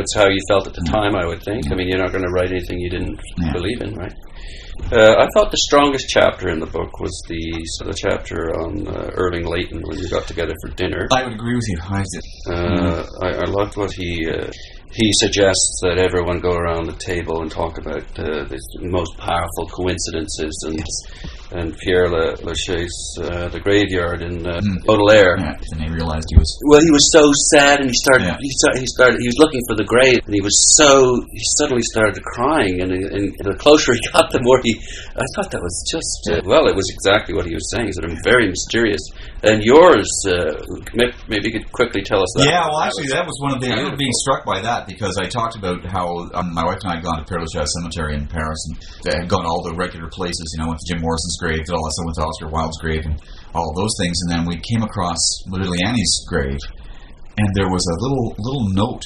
It's 0.00 0.14
how 0.16 0.26
you 0.28 0.40
felt 0.48 0.66
at 0.66 0.74
the 0.74 0.86
time, 0.90 1.14
I 1.14 1.26
would 1.26 1.42
think. 1.42 1.70
I 1.70 1.74
mean, 1.74 1.88
you're 1.88 1.98
not 2.02 2.12
going 2.12 2.24
to 2.24 2.30
write 2.32 2.50
anything 2.50 2.78
you 2.80 2.90
didn't 2.90 3.18
Yeah. 3.38 3.52
believe 3.52 3.80
in, 3.82 3.94
right? 3.94 4.12
Uh, 4.92 5.14
I 5.20 5.28
thought 5.34 5.50
the 5.50 5.58
strongest 5.68 6.08
chapter 6.08 6.48
in 6.48 6.58
the 6.58 6.66
book 6.66 6.98
was 7.00 7.12
the 7.28 7.42
sort 7.76 7.90
of 7.90 7.96
chapter 7.96 8.48
on 8.64 8.88
uh, 8.88 9.10
Irving 9.14 9.44
Layton 9.46 9.82
when 9.84 9.98
you 9.98 10.08
got 10.08 10.26
together 10.26 10.54
for 10.62 10.74
dinner. 10.74 11.06
I 11.12 11.22
would 11.24 11.34
agree 11.34 11.54
with 11.54 11.68
you. 11.68 11.78
I. 11.82 12.02
Uh, 12.50 13.06
I, 13.20 13.28
I 13.28 13.44
loved 13.44 13.76
what 13.76 13.92
he 13.92 14.26
uh, 14.26 14.50
he 14.92 15.10
suggests 15.14 15.80
that 15.82 15.98
everyone 15.98 16.40
go 16.40 16.52
around 16.52 16.86
the 16.86 16.96
table 16.98 17.42
and 17.42 17.50
talk 17.50 17.78
about 17.78 18.02
uh, 18.18 18.44
the 18.50 18.58
most 18.82 19.16
powerful 19.18 19.66
coincidences 19.68 20.52
and 20.66 20.82
and 21.52 21.74
Pierre 21.82 22.06
La- 22.08 22.38
Lachaise, 22.46 22.94
uh, 23.26 23.48
the 23.50 23.58
graveyard 23.58 24.22
in 24.22 24.46
uh, 24.46 24.62
Mm. 24.62 24.86
Baudelaire. 24.86 25.34
Yeah, 25.34 25.58
and 25.74 25.82
he 25.82 25.88
realized 25.90 26.26
he 26.30 26.38
was. 26.38 26.46
Well, 26.70 26.78
he 26.78 26.92
was 26.94 27.10
so 27.10 27.26
sad, 27.50 27.80
and 27.82 27.90
he 27.90 27.96
started. 28.06 28.26
Yeah. 28.30 28.38
He, 28.38 28.50
started, 28.54 28.78
he 28.78 28.86
started. 28.86 29.16
He 29.18 29.26
was 29.26 29.38
looking 29.42 29.62
for 29.66 29.74
the 29.74 29.82
grave, 29.82 30.20
and 30.26 30.34
he 30.34 30.40
was 30.42 30.54
so. 30.78 31.18
He 31.32 31.42
suddenly 31.58 31.82
started 31.90 32.22
crying, 32.22 32.82
and, 32.82 32.92
and 32.92 33.34
the 33.42 33.56
closer 33.58 33.94
he 33.94 34.00
got, 34.14 34.30
the 34.30 34.38
more 34.46 34.60
he. 34.62 34.78
I 35.18 35.26
thought 35.34 35.50
that 35.50 35.58
was 35.62 35.74
just. 35.90 36.22
Uh, 36.30 36.38
well, 36.46 36.70
it 36.70 36.76
was 36.76 36.86
exactly 36.92 37.34
what 37.34 37.46
he 37.50 37.54
was 37.54 37.66
saying. 37.74 37.90
Sort 37.98 38.06
of 38.06 38.14
very 38.22 38.46
mysterious. 38.46 39.02
And 39.42 39.64
yours, 39.64 40.06
uh, 40.28 40.54
maybe 41.26 41.50
you 41.50 41.54
could 41.58 41.66
quickly 41.72 42.02
tell 42.06 42.22
us 42.22 42.30
that. 42.36 42.46
Yeah, 42.46 42.68
well, 42.68 42.84
actually, 42.86 43.08
that 43.10 43.26
was 43.26 43.34
one 43.42 43.54
of 43.56 43.60
the. 43.60 43.74
I 43.74 43.80
remember 43.80 43.96
being 43.98 44.14
struck 44.22 44.44
by 44.46 44.60
that 44.62 44.79
because 44.86 45.16
I 45.18 45.26
talked 45.28 45.56
about 45.56 45.84
how 45.84 46.28
um, 46.34 46.52
my 46.54 46.64
wife 46.64 46.78
and 46.82 46.92
I 46.92 46.94
had 46.96 47.04
gone 47.04 47.24
to 47.24 47.26
Père 47.26 47.40
Lachaise 47.40 47.72
Cemetery 47.80 48.14
in 48.14 48.26
Paris 48.26 48.60
and 48.68 48.76
they 49.04 49.16
had 49.18 49.28
gone 49.28 49.46
all 49.46 49.62
the 49.62 49.74
regular 49.74 50.08
places. 50.08 50.54
You 50.54 50.62
know, 50.62 50.68
went 50.68 50.80
to 50.80 50.92
Jim 50.92 51.02
Morrison's 51.02 51.38
grave, 51.40 51.64
did 51.64 51.74
all 51.74 51.84
that 51.84 51.92
stuff, 51.92 52.06
went 52.06 52.16
to 52.16 52.26
Oscar 52.26 52.48
Wilde's 52.48 52.78
grave, 52.78 53.04
and 53.04 53.20
all 53.54 53.72
those 53.74 53.94
things. 53.98 54.16
And 54.22 54.28
then 54.32 54.42
we 54.46 54.60
came 54.60 54.82
across 54.82 55.20
Modigliani's 55.48 56.26
grave, 56.28 56.58
and 57.38 57.48
there 57.54 57.68
was 57.68 57.84
a 57.86 57.96
little 58.02 58.34
little 58.38 58.66
note. 58.74 59.04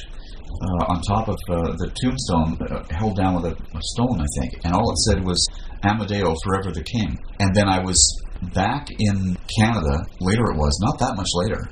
Uh, 0.55 0.87
on 0.87 1.03
top 1.03 1.27
of 1.27 1.37
uh, 1.51 1.75
the 1.83 1.91
tombstone, 2.01 2.57
uh, 2.71 2.87
held 2.95 3.17
down 3.17 3.35
with 3.35 3.45
a, 3.45 3.55
a 3.77 3.83
stone, 3.91 4.21
I 4.23 4.27
think, 4.39 4.55
and 4.65 4.73
all 4.73 4.89
it 4.89 4.99
said 4.99 5.25
was 5.25 5.45
"Amedeo, 5.83 6.37
forever 6.45 6.71
the 6.71 6.85
king." 6.85 7.19
And 7.41 7.53
then 7.57 7.69
I 7.69 7.83
was 7.83 7.99
back 8.55 8.87
in 8.97 9.37
Canada. 9.59 10.07
Later, 10.21 10.45
it 10.53 10.57
was 10.57 10.79
not 10.81 11.01
that 11.01 11.17
much 11.17 11.29
later, 11.35 11.69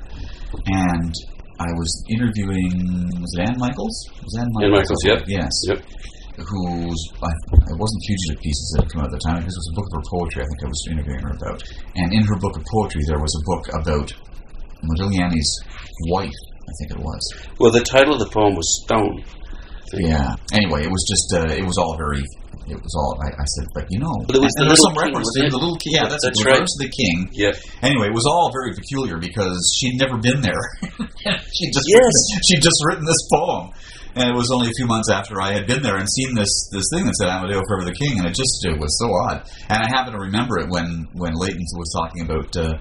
and 0.67 1.15
I 1.59 1.69
was 1.77 1.91
interviewing 2.09 2.71
was 3.21 3.31
it 3.37 3.49
Anne 3.49 3.59
Michaels? 3.59 3.95
Was 4.23 4.35
Anne 4.39 4.49
Michaels? 4.53 4.65
Anne 4.65 4.77
Michaels, 4.79 5.03
yep. 5.05 5.19
Yes. 5.27 5.53
Yep. 5.69 5.79
Who's 6.33 7.01
I, 7.21 7.29
it 7.69 7.77
wasn't 7.77 8.01
fugitive 8.09 8.41
pieces 8.41 8.65
that 8.73 8.83
had 8.83 8.91
come 8.91 9.01
out 9.05 9.13
at 9.13 9.15
the 9.19 9.23
time. 9.29 9.45
This 9.45 9.53
was 9.53 9.69
a 9.69 9.75
book 9.77 9.87
of 9.91 9.93
her 10.01 10.05
poetry. 10.09 10.41
I 10.41 10.47
think 10.49 10.61
I 10.65 10.67
was 10.67 10.81
interviewing 10.89 11.21
her 11.21 11.33
about. 11.37 11.61
And 11.95 12.09
in 12.13 12.23
her 12.25 12.37
book 12.41 12.57
of 12.57 12.63
poetry, 12.73 13.01
there 13.05 13.21
was 13.21 13.33
a 13.37 13.43
book 13.45 13.63
about 13.77 14.09
Modigliani's 14.81 15.51
wife. 16.09 16.39
I 16.63 16.73
think 16.79 16.97
it 16.97 17.01
was. 17.05 17.21
Well, 17.59 17.71
the 17.71 17.85
title 17.85 18.13
of 18.13 18.19
the 18.19 18.31
poem 18.33 18.55
was 18.55 18.81
Stone. 18.83 19.23
Yeah. 19.93 20.35
Anyway, 20.53 20.83
it 20.83 20.91
was 20.91 21.05
just 21.05 21.27
uh, 21.37 21.53
it 21.53 21.65
was 21.65 21.77
all 21.77 21.95
very. 21.97 22.23
It 22.67 22.79
was 22.81 22.93
all. 22.95 23.19
I, 23.21 23.29
I 23.35 23.45
said, 23.59 23.67
but 23.73 23.85
you 23.89 23.99
know, 23.99 24.13
it 24.29 24.39
was 24.39 24.53
the 24.55 24.75
some 24.75 24.93
king, 24.95 25.11
reference 25.11 25.29
to 25.35 25.49
the 25.49 25.57
little 25.57 25.75
king. 25.77 25.93
Yeah, 25.99 26.07
that's, 26.07 26.23
That's 26.23 26.39
it. 26.39 26.45
right. 26.45 26.51
Reference 26.63 26.75
to 26.79 26.83
the 26.87 26.93
king. 26.93 27.15
Yeah. 27.33 27.51
Anyway, 27.83 28.07
it 28.07 28.15
was 28.15 28.25
all 28.25 28.51
very 28.51 28.71
peculiar 28.73 29.17
because 29.17 29.59
she'd 29.77 29.99
never 29.99 30.17
been 30.17 30.41
there. 30.41 30.63
she 31.51 31.71
just 31.71 31.87
Yes. 31.87 32.13
she'd 32.47 32.63
just 32.63 32.79
written 32.87 33.05
this 33.05 33.21
poem, 33.31 33.71
and 34.15 34.29
it 34.29 34.35
was 34.35 34.51
only 34.51 34.67
a 34.69 34.75
few 34.77 34.87
months 34.87 35.09
after 35.11 35.41
I 35.41 35.51
had 35.53 35.67
been 35.67 35.81
there 35.83 35.97
and 35.97 36.07
seen 36.09 36.35
this 36.35 36.51
this 36.71 36.85
thing 36.93 37.05
that 37.05 37.15
said 37.19 37.27
Amedeo 37.29 37.61
Forever 37.67 37.85
the 37.85 37.95
King, 37.97 38.19
and 38.19 38.27
it 38.27 38.35
just 38.35 38.63
it 38.65 38.79
was 38.79 38.95
so 38.99 39.11
odd. 39.27 39.43
And 39.69 39.83
I 39.83 39.87
happen 39.87 40.13
to 40.13 40.19
remember 40.19 40.59
it 40.59 40.69
when 40.69 41.07
when 41.13 41.33
Layton 41.35 41.63
was 41.75 41.91
talking 41.91 42.23
about. 42.23 42.55
Uh, 42.55 42.77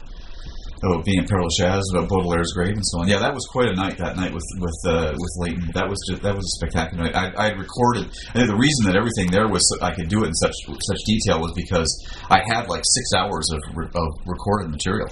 about 0.82 1.04
being 1.04 1.20
at 1.20 1.30
Père 1.30 1.38
Lachaise, 1.38 1.86
about 1.94 2.10
Baudelaire's 2.10 2.52
grave, 2.52 2.74
and 2.74 2.86
so 2.86 3.00
on. 3.00 3.08
Yeah, 3.08 3.22
that 3.22 3.32
was 3.32 3.46
quite 3.46 3.70
a 3.70 3.74
night. 3.74 3.98
That 3.98 4.16
night 4.16 4.34
with 4.34 4.44
with 4.58 4.74
uh, 4.84 5.14
with 5.14 5.32
Layton, 5.38 5.70
that 5.74 5.86
was 5.86 5.98
just, 6.10 6.22
that 6.22 6.34
was 6.34 6.42
a 6.42 6.54
spectacular 6.58 7.04
night. 7.04 7.14
I, 7.14 7.30
I 7.38 7.44
had 7.54 7.58
recorded. 7.58 8.10
The 8.34 8.58
reason 8.58 8.90
that 8.90 8.98
everything 8.98 9.30
there 9.30 9.46
was 9.46 9.62
I 9.80 9.94
could 9.94 10.08
do 10.10 10.24
it 10.24 10.34
in 10.34 10.34
such 10.34 10.54
such 10.66 11.00
detail 11.06 11.38
was 11.40 11.54
because 11.54 11.86
I 12.30 12.42
had 12.42 12.66
like 12.66 12.82
six 12.82 13.14
hours 13.14 13.46
of 13.54 13.60
re- 13.78 13.94
of 13.94 14.10
recorded 14.26 14.70
material. 14.70 15.06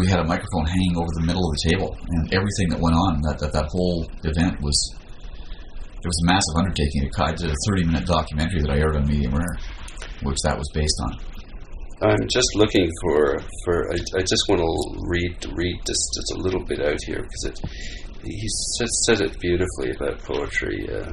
We 0.00 0.08
had 0.08 0.20
a 0.20 0.24
microphone 0.24 0.64
hanging 0.64 0.96
over 0.96 1.12
the 1.20 1.26
middle 1.28 1.44
of 1.44 1.52
the 1.60 1.62
table, 1.76 1.92
and 1.92 2.32
everything 2.32 2.72
that 2.72 2.80
went 2.80 2.96
on 2.96 3.20
that 3.28 3.36
that, 3.40 3.52
that 3.52 3.68
whole 3.68 4.08
event 4.24 4.60
was. 4.60 4.76
It 6.02 6.10
was 6.10 6.18
a 6.26 6.34
massive 6.34 6.56
undertaking. 6.58 7.06
I 7.14 7.30
did 7.30 7.46
a 7.46 7.54
30 7.70 7.84
minute 7.86 8.06
documentary 8.06 8.60
that 8.62 8.70
I 8.74 8.78
aired 8.82 8.96
on 8.96 9.06
Medium 9.06 9.38
Rare, 9.38 9.54
which 10.24 10.38
that 10.42 10.58
was 10.58 10.66
based 10.74 10.98
on. 11.06 11.14
I'm 12.02 12.26
just 12.28 12.50
looking 12.56 12.90
for 13.02 13.38
for. 13.64 13.92
I, 13.92 13.98
I 14.18 14.22
just 14.22 14.44
want 14.48 14.60
to 14.60 14.70
read 15.06 15.38
read 15.54 15.78
just 15.86 16.04
just 16.14 16.32
a 16.34 16.38
little 16.42 16.64
bit 16.64 16.80
out 16.80 16.98
here 17.06 17.22
because 17.22 17.44
it 17.44 17.58
he 18.24 18.48
said, 18.78 18.88
said 19.06 19.20
it 19.20 19.38
beautifully 19.40 19.90
about 19.94 20.18
poetry. 20.22 20.88
Uh, 20.90 21.12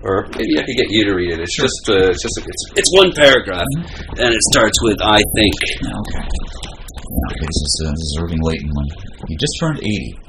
or 0.00 0.28
maybe 0.36 0.54
I 0.58 0.62
could 0.62 0.76
get 0.76 0.90
you 0.90 1.04
to 1.06 1.14
read 1.14 1.32
it. 1.32 1.40
It's 1.40 1.56
just 1.56 1.88
uh, 1.88 2.12
it's 2.12 2.22
just 2.22 2.38
it's, 2.38 2.64
it's 2.76 2.92
one 2.94 3.12
paragraph, 3.12 3.66
and 4.20 4.30
it 4.34 4.42
starts 4.52 4.76
with 4.82 4.98
"I 5.02 5.22
think." 5.34 5.54
Okay. 5.82 6.28
Yeah, 7.08 7.34
this 7.40 7.56
is, 7.56 7.82
uh, 7.86 7.90
this 7.90 8.08
is 8.12 8.18
Irving 8.20 8.42
Layton 8.42 8.68
when 8.68 8.86
he 9.28 9.36
just 9.36 9.56
turned 9.58 9.78
80. 9.78 10.20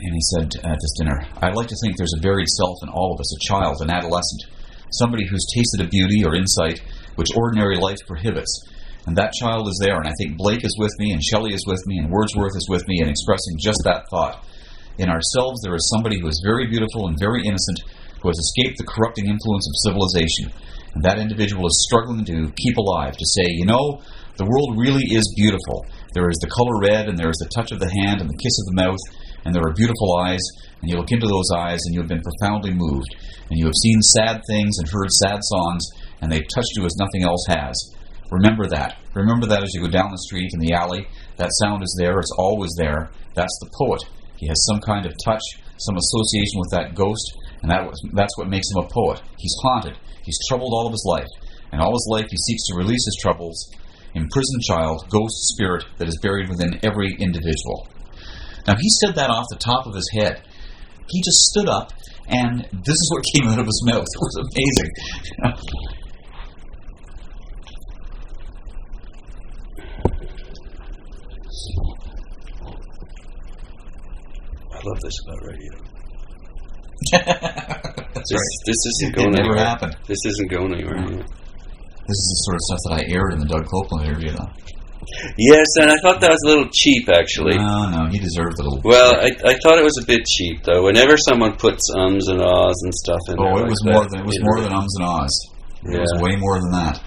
And 0.00 0.14
he 0.14 0.22
said 0.32 0.48
at 0.64 0.78
this 0.80 0.94
dinner, 0.96 1.20
I'd 1.42 1.54
like 1.54 1.68
to 1.68 1.76
think 1.82 1.98
there's 1.98 2.14
a 2.16 2.22
buried 2.22 2.48
self 2.48 2.78
in 2.82 2.88
all 2.88 3.12
of 3.12 3.20
us, 3.20 3.28
a 3.36 3.40
child, 3.44 3.82
an 3.82 3.90
adolescent, 3.90 4.48
somebody 4.92 5.26
who's 5.28 5.44
tasted 5.54 5.84
a 5.84 5.88
beauty 5.88 6.24
or 6.24 6.34
insight 6.34 6.80
which 7.16 7.34
ordinary 7.36 7.76
life 7.76 7.98
prohibits. 8.06 8.50
And 9.06 9.16
that 9.16 9.32
child 9.32 9.68
is 9.68 9.80
there, 9.80 9.96
and 9.96 10.06
I 10.06 10.12
think 10.18 10.36
Blake 10.36 10.64
is 10.64 10.76
with 10.78 10.92
me, 10.98 11.12
and 11.12 11.22
Shelley 11.22 11.54
is 11.54 11.64
with 11.66 11.80
me, 11.86 11.98
and 11.98 12.10
Wordsworth 12.10 12.56
is 12.56 12.68
with 12.68 12.86
me 12.86 13.00
in 13.00 13.08
expressing 13.08 13.56
just 13.58 13.80
that 13.84 14.04
thought. 14.10 14.44
In 14.98 15.08
ourselves, 15.08 15.62
there 15.62 15.74
is 15.74 15.88
somebody 15.88 16.20
who 16.20 16.28
is 16.28 16.44
very 16.44 16.68
beautiful 16.68 17.08
and 17.08 17.18
very 17.18 17.42
innocent, 17.42 17.80
who 18.20 18.28
has 18.28 18.36
escaped 18.36 18.76
the 18.76 18.84
corrupting 18.84 19.24
influence 19.24 19.64
of 19.64 19.88
civilization. 19.88 20.52
And 20.94 21.02
that 21.04 21.18
individual 21.18 21.66
is 21.66 21.86
struggling 21.88 22.24
to 22.26 22.52
keep 22.52 22.76
alive, 22.76 23.16
to 23.16 23.24
say, 23.24 23.48
you 23.48 23.64
know, 23.64 24.02
the 24.36 24.44
world 24.44 24.76
really 24.76 25.04
is 25.08 25.32
beautiful. 25.36 25.86
There 26.12 26.28
is 26.28 26.36
the 26.40 26.52
color 26.52 26.76
red, 26.80 27.08
and 27.08 27.16
there 27.16 27.30
is 27.30 27.40
the 27.40 27.48
touch 27.54 27.72
of 27.72 27.80
the 27.80 27.88
hand, 28.04 28.20
and 28.20 28.28
the 28.28 28.42
kiss 28.42 28.56
of 28.60 28.66
the 28.68 28.80
mouth, 28.84 29.00
and 29.44 29.54
there 29.54 29.64
are 29.64 29.72
beautiful 29.72 30.20
eyes, 30.20 30.42
and 30.80 30.90
you 30.90 30.96
look 30.96 31.12
into 31.12 31.26
those 31.26 31.48
eyes, 31.56 31.80
and 31.86 31.94
you 31.94 32.00
have 32.00 32.12
been 32.12 32.24
profoundly 32.24 32.74
moved, 32.74 33.08
and 33.48 33.56
you 33.56 33.64
have 33.64 33.80
seen 33.80 34.00
sad 34.16 34.42
things 34.44 34.76
and 34.76 34.88
heard 34.88 35.08
sad 35.24 35.40
songs, 35.40 35.84
and 36.20 36.30
they've 36.30 36.46
touched 36.54 36.76
you 36.76 36.84
as 36.84 36.96
nothing 36.96 37.22
else 37.22 37.44
has. 37.48 37.74
Remember 38.30 38.66
that. 38.68 38.98
Remember 39.14 39.46
that 39.46 39.62
as 39.62 39.74
you 39.74 39.80
go 39.80 39.90
down 39.90 40.10
the 40.10 40.26
street 40.26 40.50
in 40.54 40.60
the 40.60 40.72
alley. 40.72 41.06
That 41.36 41.50
sound 41.62 41.82
is 41.82 41.96
there, 41.98 42.18
it's 42.18 42.34
always 42.38 42.70
there. 42.76 43.10
That's 43.34 43.58
the 43.60 43.70
poet. 43.76 44.02
He 44.36 44.46
has 44.46 44.64
some 44.66 44.80
kind 44.80 45.04
of 45.04 45.12
touch, 45.24 45.42
some 45.78 45.96
association 45.96 46.60
with 46.60 46.70
that 46.70 46.94
ghost, 46.94 47.36
and 47.62 47.70
that 47.70 47.84
was, 47.84 48.00
that's 48.12 48.36
what 48.38 48.48
makes 48.48 48.70
him 48.70 48.84
a 48.84 48.88
poet. 48.88 49.20
He's 49.36 49.54
haunted. 49.62 49.98
He's 50.22 50.38
troubled 50.48 50.72
all 50.72 50.86
of 50.86 50.92
his 50.92 51.04
life. 51.06 51.28
And 51.72 51.80
all 51.80 51.92
his 51.92 52.08
life 52.10 52.26
he 52.30 52.36
seeks 52.36 52.66
to 52.68 52.76
release 52.76 53.04
his 53.04 53.18
troubles. 53.20 53.70
Imprisoned 54.14 54.62
child, 54.62 55.06
ghost 55.10 55.34
spirit 55.54 55.84
that 55.98 56.08
is 56.08 56.18
buried 56.22 56.48
within 56.48 56.80
every 56.82 57.14
individual. 57.18 57.88
Now 58.66 58.74
he 58.78 58.88
said 59.00 59.14
that 59.16 59.30
off 59.30 59.46
the 59.50 59.56
top 59.56 59.86
of 59.86 59.94
his 59.94 60.10
head. 60.14 60.42
He 61.08 61.22
just 61.22 61.50
stood 61.50 61.68
up, 61.68 61.92
and 62.28 62.62
this 62.72 62.94
is 62.94 63.10
what 63.12 63.24
came 63.34 63.48
out 63.50 63.58
of 63.58 63.66
his 63.66 63.82
mouth. 63.84 64.06
It 64.06 64.20
was 64.20 64.36
amazing. 64.46 65.96
I 74.80 74.88
love 74.88 75.00
this 75.00 75.16
about 75.26 75.40
radio. 75.44 75.72
This, 78.10 78.32
right. 78.34 78.66
this 78.66 78.76
isn't 78.90 79.14
It 79.14 79.16
going 79.16 79.30
never 79.32 79.54
anywhere. 79.54 79.64
happened. 79.64 79.96
This 80.06 80.18
isn't 80.26 80.50
going 80.50 80.74
anywhere. 80.74 80.96
Mm. 80.98 81.10
No. 81.10 81.22
This 81.22 82.18
is 82.20 82.28
the 82.28 82.40
sort 82.44 82.56
of 82.58 82.62
stuff 82.68 82.80
that 82.90 82.94
I 83.00 83.02
aired 83.14 83.32
in 83.32 83.38
the 83.38 83.46
Doug 83.46 83.64
Coupland 83.70 84.04
interview, 84.04 84.32
though. 84.34 84.50
Yes, 85.38 85.66
and 85.80 85.88
I 85.90 85.96
thought 86.02 86.20
that 86.20 86.28
was 86.30 86.42
a 86.44 86.48
little 86.48 86.68
cheap, 86.74 87.08
actually. 87.08 87.56
No, 87.56 87.88
no, 87.88 88.10
he 88.10 88.18
deserved 88.18 88.58
a 88.58 88.62
little. 88.66 88.80
Well, 88.84 89.14
I, 89.16 89.30
I 89.46 89.54
thought 89.62 89.78
it 89.78 89.84
was 89.86 89.96
a 90.02 90.06
bit 90.06 90.26
cheap 90.26 90.62
though. 90.64 90.84
Whenever 90.84 91.16
someone 91.16 91.56
puts 91.56 91.80
ums 91.96 92.28
and 92.28 92.42
ahs 92.42 92.76
and 92.84 92.92
stuff 92.94 93.20
in 93.28 93.38
oh, 93.38 93.42
there, 93.42 93.52
oh, 93.52 93.56
it 93.56 93.60
like 93.62 93.70
was 93.70 93.82
that, 93.86 93.92
more 93.94 94.06
than 94.10 94.20
it 94.20 94.26
was 94.26 94.38
more 94.42 94.56
know. 94.58 94.62
than 94.64 94.72
ums 94.74 94.94
and 94.98 95.06
ahs. 95.06 95.34
It 95.86 96.00
was 96.00 96.14
way 96.20 96.36
more 96.36 96.60
than 96.60 96.70
that. 96.72 97.00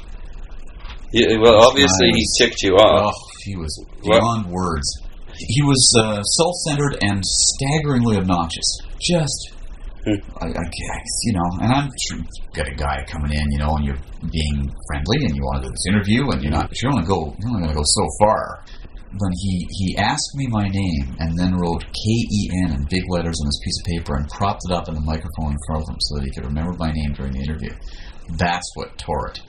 Yeah, 1.11 1.37
well, 1.37 1.61
obviously 1.69 2.09
he 2.15 2.25
ticked 2.39 2.63
you 2.63 2.73
off. 2.75 3.13
Oh, 3.13 3.27
he 3.45 3.55
was 3.55 3.71
What? 4.01 4.19
beyond 4.19 4.47
words. 4.47 4.87
He 5.37 5.61
was 5.63 5.81
uh, 5.99 6.21
self-centered 6.21 6.97
and 7.01 7.23
staggeringly 7.25 8.17
obnoxious. 8.17 8.79
Just, 9.01 9.49
Hmm. 10.05 10.19
I, 10.35 10.47
I, 10.47 10.63
you 11.23 11.31
know, 11.31 11.47
and 11.61 11.71
I'm 11.71 11.89
sure 11.97 12.17
you've 12.17 12.53
got 12.53 12.67
a 12.67 12.75
guy 12.75 13.05
coming 13.07 13.31
in, 13.31 13.51
you 13.53 13.59
know, 13.59 13.73
and 13.77 13.85
you're 13.85 14.01
being 14.33 14.69
friendly, 14.87 15.23
and 15.23 15.33
you 15.33 15.41
want 15.43 15.63
to 15.63 15.69
do 15.69 15.71
this 15.71 15.85
interview, 15.87 16.29
and 16.29 16.43
you're 16.43 16.51
not, 16.51 16.69
you're 16.81 16.91
only 16.91 17.05
go, 17.07 17.33
you're 17.39 17.47
only 17.49 17.61
going 17.63 17.69
to 17.71 17.79
go 17.79 17.83
so 17.85 18.05
far. 18.19 18.65
When 19.15 19.31
he 19.39 19.67
he 19.69 19.95
asked 19.97 20.31
me 20.35 20.47
my 20.47 20.67
name 20.67 21.15
and 21.19 21.37
then 21.37 21.55
wrote 21.55 21.83
K 21.85 22.01
E 22.03 22.49
N 22.65 22.73
in 22.73 22.83
big 22.89 23.03
letters 23.09 23.39
on 23.39 23.47
this 23.47 23.59
piece 23.63 23.79
of 23.79 23.85
paper 23.85 24.15
and 24.17 24.27
propped 24.27 24.61
it 24.67 24.73
up 24.73 24.89
in 24.89 24.95
the 24.95 25.01
microphone 25.01 25.53
in 25.53 25.57
front 25.67 25.83
of 25.83 25.89
him 25.89 25.97
so 25.99 26.15
that 26.17 26.25
he 26.25 26.31
could 26.31 26.45
remember 26.45 26.73
my 26.79 26.91
name 26.91 27.13
during 27.13 27.31
the 27.31 27.39
interview. 27.39 27.69
That's 28.37 28.67
what 28.73 28.97
tore 28.97 29.29
it. 29.29 29.39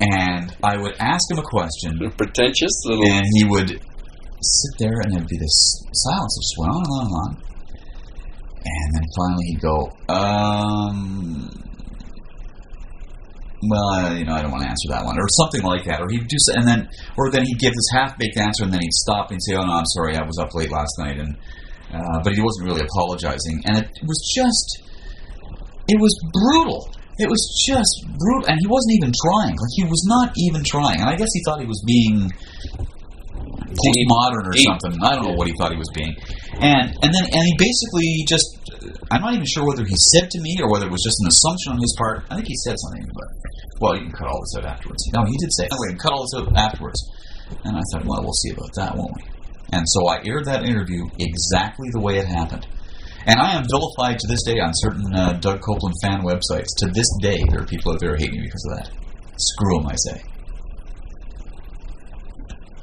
And 0.00 0.56
I 0.64 0.78
would 0.78 0.96
ask 0.98 1.30
him 1.30 1.38
a 1.38 1.42
question, 1.42 2.00
Pretentious 2.16 2.72
little. 2.86 3.04
and 3.06 3.26
he 3.34 3.44
would 3.44 3.78
sit 4.42 4.78
there 4.78 5.00
and 5.02 5.12
there'd 5.12 5.28
be 5.28 5.38
this 5.38 5.84
silence 5.92 6.32
that 6.34 6.42
just 6.42 6.58
went 6.58 6.72
on 6.72 6.82
and 6.82 6.92
on 6.92 7.04
and 7.06 7.16
on. 7.16 7.30
And 8.60 8.94
then 8.94 9.04
finally 9.16 9.44
he'd 9.46 9.60
go, 9.60 9.92
um, 10.08 11.60
well, 13.68 13.88
uh, 13.88 14.14
you 14.14 14.24
know, 14.24 14.32
I 14.32 14.42
don't 14.42 14.50
want 14.50 14.64
to 14.64 14.68
answer 14.68 14.88
that 14.88 15.04
one, 15.04 15.18
or 15.18 15.28
something 15.36 15.62
like 15.62 15.84
that. 15.84 16.00
Or 16.00 16.08
he'd 16.08 16.28
do, 16.28 16.36
and 16.56 16.66
then, 16.66 16.88
or 17.16 17.30
then 17.30 17.44
he'd 17.44 17.58
give 17.58 17.74
this 17.74 17.88
half-baked 17.92 18.38
answer, 18.38 18.64
and 18.64 18.72
then 18.72 18.80
he'd 18.80 18.92
stop 19.04 19.30
and 19.30 19.42
say, 19.42 19.54
"Oh 19.54 19.64
no, 19.64 19.72
I'm 19.72 19.86
sorry, 19.92 20.16
I 20.16 20.24
was 20.24 20.38
up 20.38 20.54
late 20.54 20.70
last 20.70 20.92
night," 20.98 21.18
and 21.18 21.36
uh, 21.92 22.20
but 22.24 22.32
he 22.32 22.40
wasn't 22.40 22.68
really 22.68 22.80
apologizing, 22.80 23.60
and 23.66 23.76
it 23.78 23.88
was 24.06 24.20
just, 24.34 24.82
it 25.88 26.00
was 26.00 26.14
brutal. 26.32 26.88
It 27.18 27.28
was 27.28 27.42
just 27.68 28.08
brutal, 28.16 28.48
and 28.48 28.56
he 28.58 28.66
wasn't 28.66 28.96
even 28.96 29.12
trying. 29.12 29.52
Like 29.52 29.74
he 29.76 29.84
was 29.84 30.04
not 30.08 30.32
even 30.36 30.64
trying, 30.64 31.00
and 31.00 31.10
I 31.10 31.16
guess 31.16 31.28
he 31.34 31.42
thought 31.44 31.60
he 31.60 31.66
was 31.66 31.82
being 31.84 32.32
postmodern 33.70 34.44
or 34.50 34.54
He- 34.54 34.64
something. 34.64 34.98
I 35.02 35.14
don't 35.14 35.24
know 35.30 35.36
what 35.38 35.46
he 35.46 35.54
thought 35.58 35.70
he 35.72 35.78
was 35.78 35.90
being. 35.94 36.14
And 36.60 36.90
and 37.02 37.10
then 37.14 37.24
and 37.30 37.42
he 37.46 37.54
basically 37.56 38.10
just 38.26 38.46
I'm 39.10 39.20
not 39.22 39.34
even 39.34 39.46
sure 39.46 39.66
whether 39.66 39.84
he 39.84 39.94
said 40.14 40.30
to 40.30 40.40
me 40.40 40.58
or 40.62 40.70
whether 40.70 40.86
it 40.86 40.92
was 40.92 41.02
just 41.02 41.18
an 41.22 41.28
assumption 41.28 41.72
on 41.74 41.78
his 41.80 41.94
part. 41.98 42.24
I 42.30 42.34
think 42.36 42.46
he 42.48 42.56
said 42.64 42.76
something, 42.78 43.06
but 43.14 43.28
well, 43.80 43.94
you 43.96 44.02
can 44.08 44.12
cut 44.12 44.28
all 44.28 44.40
this 44.40 44.54
out 44.60 44.66
afterwards. 44.70 45.02
No, 45.14 45.24
he 45.24 45.36
did 45.38 45.52
say. 45.52 45.68
Oh, 45.72 45.76
wait, 45.88 45.98
cut 45.98 46.12
all 46.12 46.22
this 46.22 46.34
out 46.36 46.52
afterwards. 46.56 47.00
And 47.64 47.76
I 47.76 47.80
thought, 47.92 48.04
well, 48.04 48.22
we'll 48.22 48.32
see 48.44 48.50
about 48.50 48.72
that, 48.74 48.96
won't 48.96 49.10
we? 49.16 49.22
And 49.72 49.82
so 49.88 50.06
I 50.08 50.20
aired 50.24 50.44
that 50.46 50.64
interview 50.64 51.02
exactly 51.18 51.88
the 51.92 52.00
way 52.00 52.18
it 52.18 52.26
happened. 52.26 52.66
And 53.26 53.40
I 53.40 53.52
am 53.52 53.64
vilified 53.68 54.18
to 54.18 54.26
this 54.28 54.42
day 54.44 54.60
on 54.60 54.70
certain 54.74 55.14
uh, 55.14 55.32
Doug 55.40 55.60
Coupland 55.60 55.94
fan 56.02 56.22
websites. 56.22 56.68
To 56.78 56.88
this 56.92 57.08
day, 57.20 57.38
there 57.50 57.62
are 57.62 57.66
people 57.66 57.92
out 57.92 58.00
there 58.00 58.16
who 58.16 58.22
hate 58.22 58.32
me 58.32 58.40
because 58.42 58.64
of 58.70 58.78
that. 58.78 58.90
Screw 59.38 59.78
them, 59.78 59.86
I 59.88 59.94
say. 59.96 60.22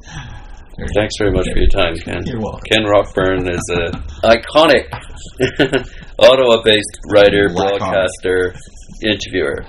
There 0.06 0.16
you 0.16 0.67
Thanks 0.94 1.16
very 1.18 1.32
much 1.32 1.48
for 1.52 1.58
your 1.58 1.70
time, 1.70 1.96
Ken. 1.96 2.24
You're 2.26 2.40
welcome. 2.40 2.62
Ken 2.72 2.84
Rockburn 2.84 3.50
is 3.50 3.72
a 3.74 3.90
iconic 4.24 4.86
Ottawa-based 6.20 7.00
writer, 7.12 7.50
Black 7.50 7.80
broadcaster, 7.80 8.54
interviewer. 9.04 9.66